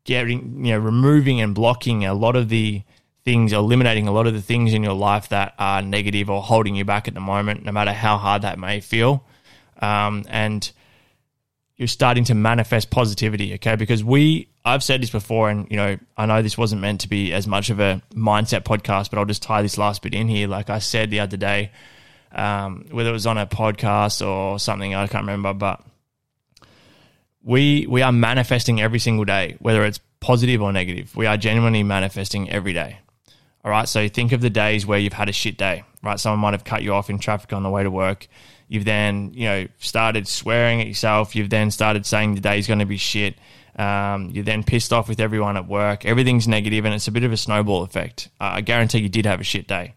getting, 0.04 0.66
you 0.66 0.74
know, 0.74 0.80
removing 0.80 1.42
and 1.42 1.56
blocking 1.56 2.06
a 2.06 2.14
lot 2.14 2.36
of 2.36 2.50
the 2.50 2.84
things, 3.26 3.54
eliminating 3.54 4.08
a 4.08 4.12
lot 4.12 4.28
of 4.28 4.34
the 4.34 4.42
things 4.42 4.74
in 4.74 4.84
your 4.84 4.94
life 4.94 5.30
that 5.30 5.56
are 5.58 5.82
negative 5.82 6.30
or 6.30 6.42
holding 6.42 6.76
you 6.76 6.86
back 6.86 7.08
at 7.08 7.14
the 7.14 7.20
moment, 7.20 7.64
no 7.64 7.72
matter 7.72 7.94
how 7.94 8.18
hard 8.18 8.42
that 8.42 8.60
may 8.60 8.80
feel. 8.80 9.26
Um, 9.82 10.26
and 10.30 10.72
you're 11.78 11.88
starting 11.88 12.26
to 12.26 12.36
manifest 12.36 12.90
positivity, 12.90 13.54
okay? 13.56 13.76
Because 13.76 14.04
we, 14.04 14.50
I've 14.66 14.84
said 14.84 15.02
this 15.02 15.10
before, 15.10 15.50
and 15.50 15.70
you 15.70 15.78
know, 15.78 15.98
I 16.16 16.26
know 16.26 16.42
this 16.42 16.58
wasn't 16.58 16.82
meant 16.82 17.02
to 17.02 17.10
be 17.10 17.34
as 17.34 17.48
much 17.48 17.70
of 17.70 17.80
a 17.80 18.02
mindset 18.14 18.62
podcast, 18.62 19.10
but 19.10 19.20
I'll 19.20 19.26
just 19.26 19.44
tie 19.44 19.62
this 19.62 19.78
last 19.78 20.02
bit 20.02 20.14
in 20.14 20.28
here. 20.28 20.48
Like 20.48 20.70
I 20.70 20.80
said 20.80 21.10
the 21.10 21.20
other 21.20 21.38
day, 21.38 21.72
um, 22.32 22.86
whether 22.92 23.10
it 23.10 23.14
was 23.14 23.28
on 23.28 23.38
a 23.38 23.46
podcast 23.46 24.26
or 24.26 24.60
something, 24.60 24.96
I 24.96 25.08
can't 25.08 25.24
remember, 25.24 25.54
but 25.54 25.82
we 27.44 27.86
we 27.88 28.02
are 28.02 28.14
manifesting 28.14 28.82
every 28.82 29.00
single 29.00 29.26
day, 29.26 29.58
whether 29.60 29.84
it's 29.84 30.00
positive 30.22 30.62
or 30.62 30.72
negative. 30.72 31.14
We 31.16 31.26
are 31.26 31.36
genuinely 31.36 31.84
manifesting 31.84 32.50
every 32.50 32.74
day. 32.74 33.00
All 33.66 33.72
right, 33.72 33.88
so 33.88 34.08
think 34.08 34.32
of 34.32 34.42
the 34.42 34.50
days 34.50 34.86
where 34.86 35.00
you've 35.00 35.14
had 35.14 35.30
a 35.30 35.34
shit 35.34 35.58
day, 35.58 35.84
right? 36.02 36.20
Someone 36.20 36.40
might 36.40 36.54
have 36.54 36.66
cut 36.66 36.84
you 36.84 36.94
off 36.94 37.10
in 37.10 37.18
traffic 37.20 37.54
on 37.54 37.64
the 37.64 37.70
way 37.70 37.84
to 37.84 37.92
work 37.92 38.28
You've 38.74 38.86
then, 38.86 39.32
you 39.36 39.46
know, 39.46 39.68
started 39.78 40.28
swearing 40.28 40.82
at 40.82 40.88
yourself. 40.88 41.36
You've 41.36 41.52
then 41.52 41.70
started 41.70 42.08
saying 42.08 42.34
the 42.34 42.42
day's 42.42 42.66
going 42.66 42.80
to 42.80 42.88
be 42.88 42.98
shit. 42.98 43.36
Um, 43.76 44.30
you're 44.30 44.44
then 44.44 44.64
pissed 44.64 44.94
off 44.94 45.10
with 45.10 45.20
everyone 45.20 45.58
at 45.58 45.68
work. 45.68 46.06
Everything's 46.06 46.48
negative, 46.48 46.86
and 46.86 46.94
it's 46.94 47.08
a 47.08 47.12
bit 47.12 47.24
of 47.24 47.32
a 47.32 47.38
snowball 47.38 47.84
effect. 47.84 48.30
Uh, 48.40 48.52
I 48.56 48.62
guarantee 48.62 49.00
you 49.00 49.10
did 49.10 49.26
have 49.26 49.40
a 49.40 49.44
shit 49.44 49.68
day, 49.68 49.96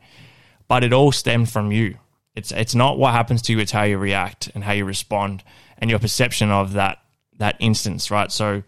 but 0.69 0.83
it 0.83 0.93
all 0.93 1.13
stemmed 1.13 1.51
from 1.51 1.73
you. 1.73 1.99
It's 2.35 2.53
it's 2.53 2.75
not 2.75 2.99
what 2.99 3.13
happens 3.13 3.43
to 3.43 3.53
you; 3.53 3.59
it's 3.59 3.73
how 3.73 3.83
you 3.83 3.99
react 3.99 4.51
and 4.55 4.65
how 4.65 4.73
you 4.73 4.85
respond, 4.85 5.45
and 5.79 5.91
your 5.91 5.99
perception 5.99 6.51
of 6.51 6.75
that 6.75 6.99
that 7.39 7.57
instance, 7.61 8.11
right? 8.11 8.33
So, 8.33 8.63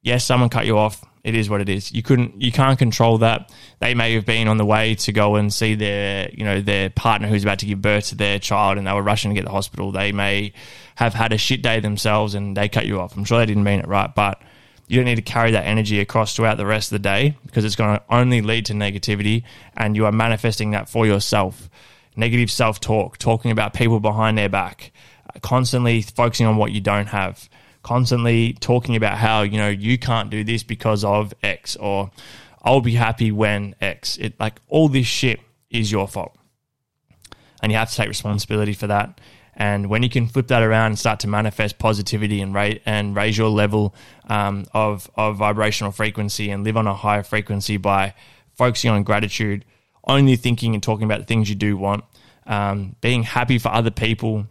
yes, 0.00 0.24
someone 0.24 0.48
cut 0.48 0.66
you 0.66 0.78
off. 0.78 1.04
It 1.24 1.36
is 1.36 1.48
what 1.48 1.60
it 1.60 1.68
is. 1.68 1.92
You 1.92 2.02
couldn't, 2.02 2.40
you 2.42 2.50
can't 2.50 2.78
control 2.78 3.18
that. 3.18 3.52
They 3.78 3.94
may 3.94 4.14
have 4.14 4.26
been 4.26 4.48
on 4.48 4.56
the 4.56 4.64
way 4.64 4.96
to 4.96 5.12
go 5.12 5.36
and 5.36 5.52
see 5.52 5.76
their, 5.76 6.28
you 6.32 6.44
know, 6.44 6.60
their 6.60 6.90
partner 6.90 7.28
who's 7.28 7.44
about 7.44 7.60
to 7.60 7.66
give 7.66 7.80
birth 7.80 8.08
to 8.08 8.16
their 8.16 8.40
child, 8.40 8.76
and 8.76 8.86
they 8.86 8.92
were 8.92 9.02
rushing 9.02 9.30
to 9.30 9.34
get 9.34 9.42
to 9.42 9.46
the 9.46 9.52
hospital. 9.52 9.92
They 9.92 10.10
may 10.10 10.52
have 10.96 11.14
had 11.14 11.32
a 11.32 11.38
shit 11.38 11.62
day 11.62 11.78
themselves, 11.78 12.34
and 12.34 12.56
they 12.56 12.68
cut 12.68 12.86
you 12.86 13.00
off. 13.00 13.16
I'm 13.16 13.24
sure 13.24 13.38
they 13.38 13.46
didn't 13.46 13.62
mean 13.62 13.78
it 13.78 13.86
right, 13.86 14.12
but 14.12 14.42
you 14.92 14.98
don't 14.98 15.06
need 15.06 15.16
to 15.16 15.22
carry 15.22 15.52
that 15.52 15.64
energy 15.64 16.00
across 16.00 16.36
throughout 16.36 16.58
the 16.58 16.66
rest 16.66 16.92
of 16.92 16.96
the 16.96 17.08
day 17.08 17.36
because 17.46 17.64
it's 17.64 17.76
going 17.76 17.96
to 17.96 18.02
only 18.10 18.42
lead 18.42 18.66
to 18.66 18.74
negativity, 18.74 19.42
and 19.76 19.96
you 19.96 20.04
are 20.04 20.12
manifesting 20.12 20.72
that 20.72 20.88
for 20.88 21.06
yourself. 21.06 21.70
Negative 22.14 22.50
self 22.50 22.78
talk, 22.78 23.16
talking 23.16 23.50
about 23.50 23.72
people 23.72 23.98
behind 23.98 24.36
their 24.36 24.50
back, 24.50 24.92
constantly 25.40 26.02
focusing 26.02 26.46
on 26.46 26.56
what 26.56 26.72
you 26.72 26.80
don't 26.80 27.06
have 27.06 27.48
constantly 27.82 28.52
talking 28.60 28.94
about 28.94 29.18
how 29.18 29.42
you 29.42 29.58
know 29.58 29.68
you 29.68 29.98
can't 29.98 30.30
do 30.30 30.44
this 30.44 30.62
because 30.62 31.02
of 31.02 31.34
X 31.42 31.74
or 31.74 32.12
I'll 32.62 32.80
be 32.80 32.94
happy 32.94 33.32
when 33.32 33.74
X. 33.80 34.16
It 34.18 34.38
like 34.38 34.60
all 34.68 34.88
this 34.88 35.06
shit 35.06 35.40
is 35.70 35.90
your 35.90 36.06
fault, 36.06 36.36
and 37.62 37.72
you 37.72 37.78
have 37.78 37.90
to 37.90 37.96
take 37.96 38.08
responsibility 38.08 38.72
for 38.72 38.86
that. 38.86 39.20
And 39.54 39.88
when 39.88 40.02
you 40.02 40.08
can 40.08 40.28
flip 40.28 40.48
that 40.48 40.62
around 40.62 40.86
and 40.86 40.98
start 40.98 41.20
to 41.20 41.28
manifest 41.28 41.78
positivity 41.78 42.40
and 42.40 42.54
rate 42.54 42.82
and 42.86 43.14
raise 43.14 43.36
your 43.36 43.50
level 43.50 43.94
um, 44.28 44.66
of 44.72 45.10
of 45.14 45.36
vibrational 45.36 45.92
frequency 45.92 46.50
and 46.50 46.64
live 46.64 46.76
on 46.76 46.86
a 46.86 46.94
higher 46.94 47.22
frequency 47.22 47.76
by 47.76 48.14
focusing 48.54 48.90
on 48.90 49.02
gratitude, 49.02 49.64
only 50.06 50.36
thinking 50.36 50.74
and 50.74 50.82
talking 50.82 51.04
about 51.04 51.20
the 51.20 51.26
things 51.26 51.48
you 51.48 51.54
do 51.54 51.76
want, 51.76 52.04
um, 52.46 52.96
being 53.00 53.22
happy 53.22 53.58
for 53.58 53.68
other 53.68 53.90
people, 53.90 54.46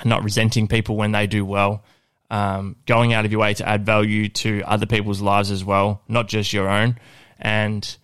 and 0.00 0.06
not 0.06 0.22
resenting 0.22 0.68
people 0.68 0.96
when 0.96 1.12
they 1.12 1.26
do 1.26 1.44
well 1.44 1.82
um, 2.30 2.76
going 2.86 3.12
out 3.12 3.24
of 3.24 3.32
your 3.32 3.40
way 3.40 3.54
to 3.54 3.68
add 3.68 3.86
value 3.86 4.28
to 4.28 4.62
other 4.66 4.86
people's 4.86 5.20
lives 5.20 5.50
as 5.50 5.64
well, 5.64 6.02
not 6.08 6.28
just 6.28 6.52
your 6.52 6.68
own. 6.68 6.98
And 7.38 7.96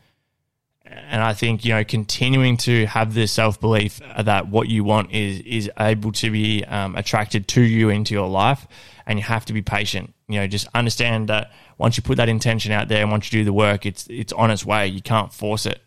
and 1.09 1.23
I 1.23 1.33
think 1.35 1.65
you 1.65 1.75
know 1.75 1.85
continuing 1.85 2.57
to 2.59 2.87
have 2.87 3.15
this 3.15 3.33
self 3.33 3.61
belief 3.61 4.01
that 4.19 4.49
what 4.49 4.69
you 4.69 4.85
want 4.85 5.13
is 5.13 5.41
is 5.41 5.71
able 5.79 6.13
to 6.13 6.31
be 6.31 6.65
um, 6.65 6.97
attracted 6.97 7.49
to 7.49 7.63
you 7.63 7.91
into 7.91 8.15
your 8.15 8.29
life, 8.29 8.67
and 9.07 9.19
you 9.19 9.25
have 9.25 9.45
to 9.47 9.53
be 9.53 9.63
patient. 9.63 10.15
You 10.29 10.41
know, 10.41 10.47
just 10.47 10.67
understand 10.75 11.29
that 11.29 11.53
once 11.79 11.97
you 11.97 12.03
put 12.03 12.17
that 12.17 12.29
intention 12.29 12.73
out 12.73 12.89
there 12.89 13.03
and 13.03 13.11
once 13.11 13.33
you 13.33 13.41
do 13.41 13.45
the 13.45 13.53
work, 13.53 13.87
it's 13.87 14.07
it's 14.09 14.33
on 14.33 14.51
its 14.51 14.65
way. 14.65 14.87
You 14.87 15.03
can't 15.03 15.33
force 15.33 15.67
it, 15.67 15.81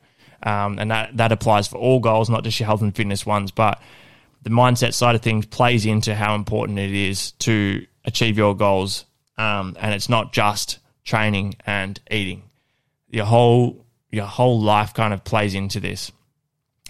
um, 0.44 0.80
and 0.80 0.92
that 0.92 1.18
that 1.18 1.32
applies 1.32 1.68
for 1.68 1.78
all 1.78 2.00
goals, 2.00 2.30
not 2.30 2.44
just 2.44 2.60
your 2.60 2.68
health 2.68 2.82
and 2.82 2.96
fitness 2.96 3.26
ones, 3.26 3.52
but 3.52 3.82
the 4.44 4.50
mindset 4.50 4.94
side 4.94 5.16
of 5.16 5.22
things 5.22 5.46
plays 5.46 5.86
into 5.86 6.16
how 6.16 6.36
important 6.36 6.80
it 6.80 6.94
is 6.94 7.32
to 7.34 7.86
achieve 8.06 8.38
your 8.38 8.56
goals. 8.56 9.06
Um, 9.38 9.76
and 9.80 9.94
it's 9.94 10.10
not 10.10 10.34
just 10.34 10.80
training 11.04 11.56
and 11.66 12.00
eating. 12.10 12.44
Your 13.10 13.26
whole 13.26 13.86
your 14.12 14.26
whole 14.26 14.60
life 14.62 14.94
kind 14.94 15.14
of 15.14 15.24
plays 15.24 15.54
into 15.54 15.80
this. 15.80 16.12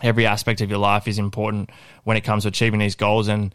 Every 0.02 0.26
aspect 0.26 0.62
of 0.62 0.70
your 0.70 0.80
life 0.80 1.08
is 1.08 1.18
important 1.18 1.72
when 2.04 2.18
it 2.18 2.24
comes 2.24 2.44
to 2.44 2.50
achieving 2.50 2.80
these 2.80 2.96
goals, 2.96 3.28
and 3.28 3.54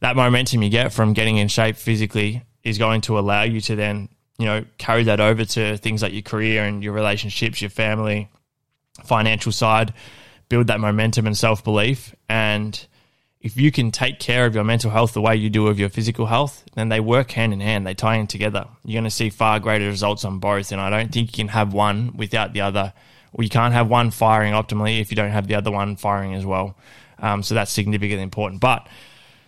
that 0.00 0.16
momentum 0.16 0.62
you 0.62 0.70
get 0.70 0.92
from 0.92 1.12
getting 1.12 1.38
in 1.38 1.48
shape 1.48 1.76
physically 1.76 2.44
is 2.62 2.78
going 2.78 3.00
to 3.02 3.18
allow 3.18 3.42
you 3.42 3.60
to 3.60 3.74
then 3.74 4.08
you 4.38 4.46
know 4.46 4.64
carry 4.78 5.04
that 5.04 5.20
over 5.20 5.44
to 5.44 5.76
things 5.78 6.02
like 6.02 6.12
your 6.12 6.22
career 6.22 6.64
and 6.64 6.84
your 6.84 6.92
relationships, 6.92 7.60
your 7.60 7.70
family, 7.70 8.30
financial 9.04 9.52
side, 9.52 9.92
build 10.48 10.68
that 10.68 10.80
momentum 10.80 11.26
and 11.26 11.36
self 11.36 11.64
belief, 11.64 12.14
and 12.28 12.86
if 13.42 13.56
you 13.56 13.72
can 13.72 13.90
take 13.90 14.20
care 14.20 14.46
of 14.46 14.54
your 14.54 14.62
mental 14.62 14.90
health 14.90 15.14
the 15.14 15.20
way 15.20 15.34
you 15.34 15.50
do 15.50 15.66
of 15.66 15.78
your 15.78 15.88
physical 15.88 16.26
health, 16.26 16.64
then 16.74 16.88
they 16.88 17.00
work 17.00 17.32
hand 17.32 17.52
in 17.52 17.58
hand. 17.60 17.84
They 17.84 17.94
tie 17.94 18.14
in 18.14 18.28
together. 18.28 18.68
You're 18.84 19.00
going 19.00 19.04
to 19.04 19.10
see 19.10 19.30
far 19.30 19.58
greater 19.58 19.86
results 19.86 20.24
on 20.24 20.38
both. 20.38 20.70
And 20.70 20.80
I 20.80 20.90
don't 20.90 21.12
think 21.12 21.36
you 21.36 21.44
can 21.44 21.48
have 21.48 21.72
one 21.72 22.16
without 22.16 22.52
the 22.52 22.60
other. 22.60 22.92
Or 23.32 23.42
you 23.42 23.50
can't 23.50 23.74
have 23.74 23.88
one 23.88 24.12
firing 24.12 24.52
optimally 24.52 25.00
if 25.00 25.10
you 25.10 25.16
don't 25.16 25.32
have 25.32 25.48
the 25.48 25.56
other 25.56 25.72
one 25.72 25.96
firing 25.96 26.34
as 26.34 26.46
well. 26.46 26.76
Um, 27.18 27.42
so 27.42 27.54
that's 27.54 27.72
significantly 27.72 28.22
important. 28.22 28.60
But 28.60 28.86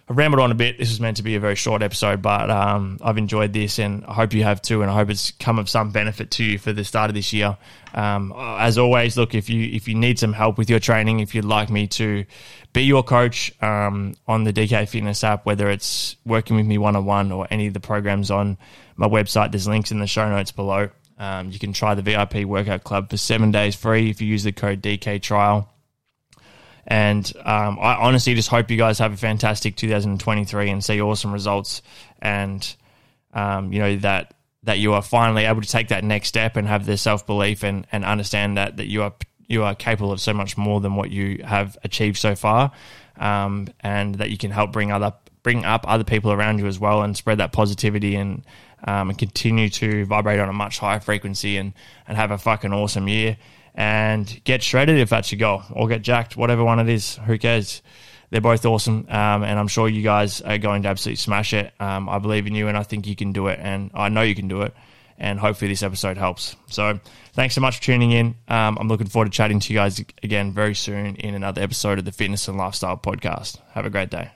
I've 0.09 0.19
rambled 0.19 0.43
on 0.43 0.51
a 0.51 0.55
bit. 0.55 0.77
This 0.77 0.91
was 0.91 1.01
meant 1.01 1.19
to 1.19 1.23
be 1.23 1.35
a 1.37 1.41
very 1.41 1.55
short 1.55 1.81
episode, 1.81 2.21
but 2.21 2.51
um, 2.51 2.99
I've 3.01 3.17
enjoyed 3.17 3.55
this, 3.55 3.79
and 3.79 4.05
I 4.05 4.13
hope 4.13 4.35
you 4.35 4.43
have 4.43 4.61
too. 4.61 4.83
And 4.83 4.91
I 4.91 4.95
hope 4.95 5.09
it's 5.09 5.31
come 5.31 5.59
of 5.59 5.69
some 5.71 5.93
benefit 5.93 6.31
to 6.33 6.45
you 6.45 6.59
for 6.59 6.75
the 6.75 6.85
start 6.85 7.11
of 7.11 7.15
this 7.15 7.33
year. 7.33 7.57
Um, 7.95 8.35
as 8.37 8.77
always, 8.77 9.17
look 9.17 9.35
if 9.35 9.49
you 9.49 9.65
if 9.73 9.89
you 9.89 9.95
need 9.95 10.19
some 10.19 10.35
help 10.35 10.59
with 10.59 10.69
your 10.69 10.79
training, 10.79 11.21
if 11.21 11.35
you'd 11.35 11.47
like 11.47 11.71
me 11.71 11.87
to 11.87 12.27
be 12.75 12.83
your 12.83 13.03
coach 13.03 13.55
um, 13.63 14.15
on 14.27 14.45
the 14.45 14.53
DK 14.53 14.87
Fitness 14.89 15.25
app, 15.25 15.47
whether 15.47 15.71
it's 15.71 16.17
working 16.27 16.57
with 16.57 16.67
me 16.67 16.77
one 16.77 16.97
on 16.97 17.07
one 17.07 17.33
or 17.33 17.47
any 17.51 17.69
of 17.69 17.73
the 17.73 17.81
programs 17.81 18.31
on 18.31 18.59
my 18.97 19.09
website, 19.09 19.53
there's 19.53 19.67
links 19.67 19.93
in 19.93 20.01
the 20.01 20.07
show 20.07 20.29
notes 20.29 20.51
below. 20.51 20.91
Um, 21.17 21.51
you 21.51 21.59
can 21.61 21.73
try 21.73 21.95
the 21.95 22.03
VIP 22.03 22.45
Workout 22.45 22.83
Club 22.83 23.09
for 23.09 23.17
seven 23.17 23.53
days 23.53 23.77
free 23.77 24.11
if 24.11 24.21
you 24.21 24.27
use 24.27 24.43
the 24.43 24.53
code 24.53 24.83
DK 24.83 25.23
Trial. 25.23 25.71
And 26.87 27.33
um, 27.45 27.79
I 27.81 27.95
honestly 27.95 28.35
just 28.35 28.49
hope 28.49 28.71
you 28.71 28.77
guys 28.77 28.99
have 28.99 29.13
a 29.13 29.17
fantastic 29.17 29.77
2023 29.77 30.69
and 30.69 30.85
see 30.85 31.01
awesome 31.01 31.33
results. 31.33 31.81
And 32.21 32.75
um, 33.33 33.73
you 33.73 33.79
know 33.79 33.97
that 33.99 34.35
that 34.65 34.79
you 34.79 34.95
are 34.95 35.03
finally 35.03 35.45
able 35.45 35.61
to 35.61 35.69
take 35.69 35.89
that 35.89 36.05
next 36.05 36.29
step 36.29 36.57
and 36.57 36.67
have 36.67 36.87
the 36.87 36.97
self 36.97 37.27
belief 37.27 37.63
and, 37.63 37.87
and 37.93 38.05
understand 38.05 38.57
that 38.57 38.77
that 38.79 38.87
you 38.87 39.03
are 39.03 39.15
you 39.47 39.65
are 39.65 39.75
capable 39.75 40.13
of 40.13 40.21
so 40.21 40.33
much 40.33 40.57
more 40.57 40.81
than 40.81 40.97
what 40.97 41.11
you 41.11 41.43
have 41.45 41.77
achieved 41.85 42.19
so 42.19 42.35
far, 42.35 42.73
um, 43.19 43.69
and 43.81 44.17
that 44.17 44.31
you 44.31 44.39
can 44.39 44.51
help 44.51 44.73
bring 44.73 44.93
other 44.93 45.13
bring 45.43 45.65
up 45.65 45.85
other 45.87 46.05
people 46.05 46.33
around 46.33 46.59
you 46.59 46.67
as 46.67 46.79
well 46.79 47.03
and 47.03 47.17
spread 47.17 47.39
that 47.39 47.53
positivity 47.53 48.17
and 48.17 48.45
um, 48.85 49.11
and 49.11 49.19
continue 49.19 49.69
to 49.69 50.07
vibrate 50.07 50.41
on 50.41 50.49
a 50.49 50.53
much 50.53 50.79
higher 50.79 51.01
frequency 51.01 51.57
and 51.57 51.73
and 52.09 52.17
have 52.17 52.31
a 52.31 52.39
fucking 52.39 52.73
awesome 52.73 53.09
year 53.09 53.37
and 53.75 54.41
get 54.45 54.63
shredded 54.63 54.99
if 54.99 55.11
that's 55.11 55.33
your 55.33 55.39
goal, 55.39 55.63
or 55.73 55.89
get 55.89 56.03
jacked, 56.03 56.37
whatever 56.37 56.65
one 56.65 56.79
it 56.79 56.89
is. 56.89 57.17
Who 57.27 57.39
cares? 57.39 57.83
They're 58.31 58.41
both 58.41 58.65
awesome, 58.65 59.07
um, 59.11 59.45
and 59.45 59.59
I'm 59.59 59.69
sure 59.69 59.89
you 59.89 60.03
guys 60.03 60.41
are 60.41 60.59
going 60.59 60.83
to 60.83 60.89
absolutely 60.89 61.17
smash 61.17 61.53
it. 61.53 61.73
Um, 61.79 62.09
I 62.09 62.19
believe 62.19 62.47
in 62.47 62.55
you, 62.55 62.69
and 62.69 62.77
I 62.77 62.83
think 62.83 63.07
you 63.07 63.15
can 63.15 63.33
do 63.33 63.49
it, 63.49 63.61
and 63.63 63.91
I 63.95 64.09
know 64.09 64.23
you 64.23 64.35
can 64.35 64.49
do 64.49 64.63
it. 64.63 64.75
And 65.19 65.39
hopefully, 65.39 65.71
this 65.71 65.83
episode 65.85 66.17
helps. 66.17 66.57
So, 66.69 66.99
thanks 67.35 67.55
so 67.55 67.61
much 67.61 67.77
for 67.77 67.83
tuning 67.83 68.13
in. 68.13 68.35
Um, 68.49 68.79
I'm 68.81 68.89
looking 68.89 69.07
forward 69.07 69.27
to 69.27 69.31
chatting 69.31 69.61
to 69.61 69.73
you 69.73 69.79
guys 69.79 70.03
again 70.23 70.53
very 70.53 70.75
soon 70.75 71.17
in 71.17 71.35
another 71.35 71.63
episode 71.63 71.99
of 71.99 72.05
the 72.05 72.13
Fitness 72.13 72.49
and 72.49 72.57
Lifestyle 72.57 72.97
Podcast. 72.97 73.59
Have 73.73 73.87
a 73.87 73.91
great 73.91 74.11
day. 74.11 74.31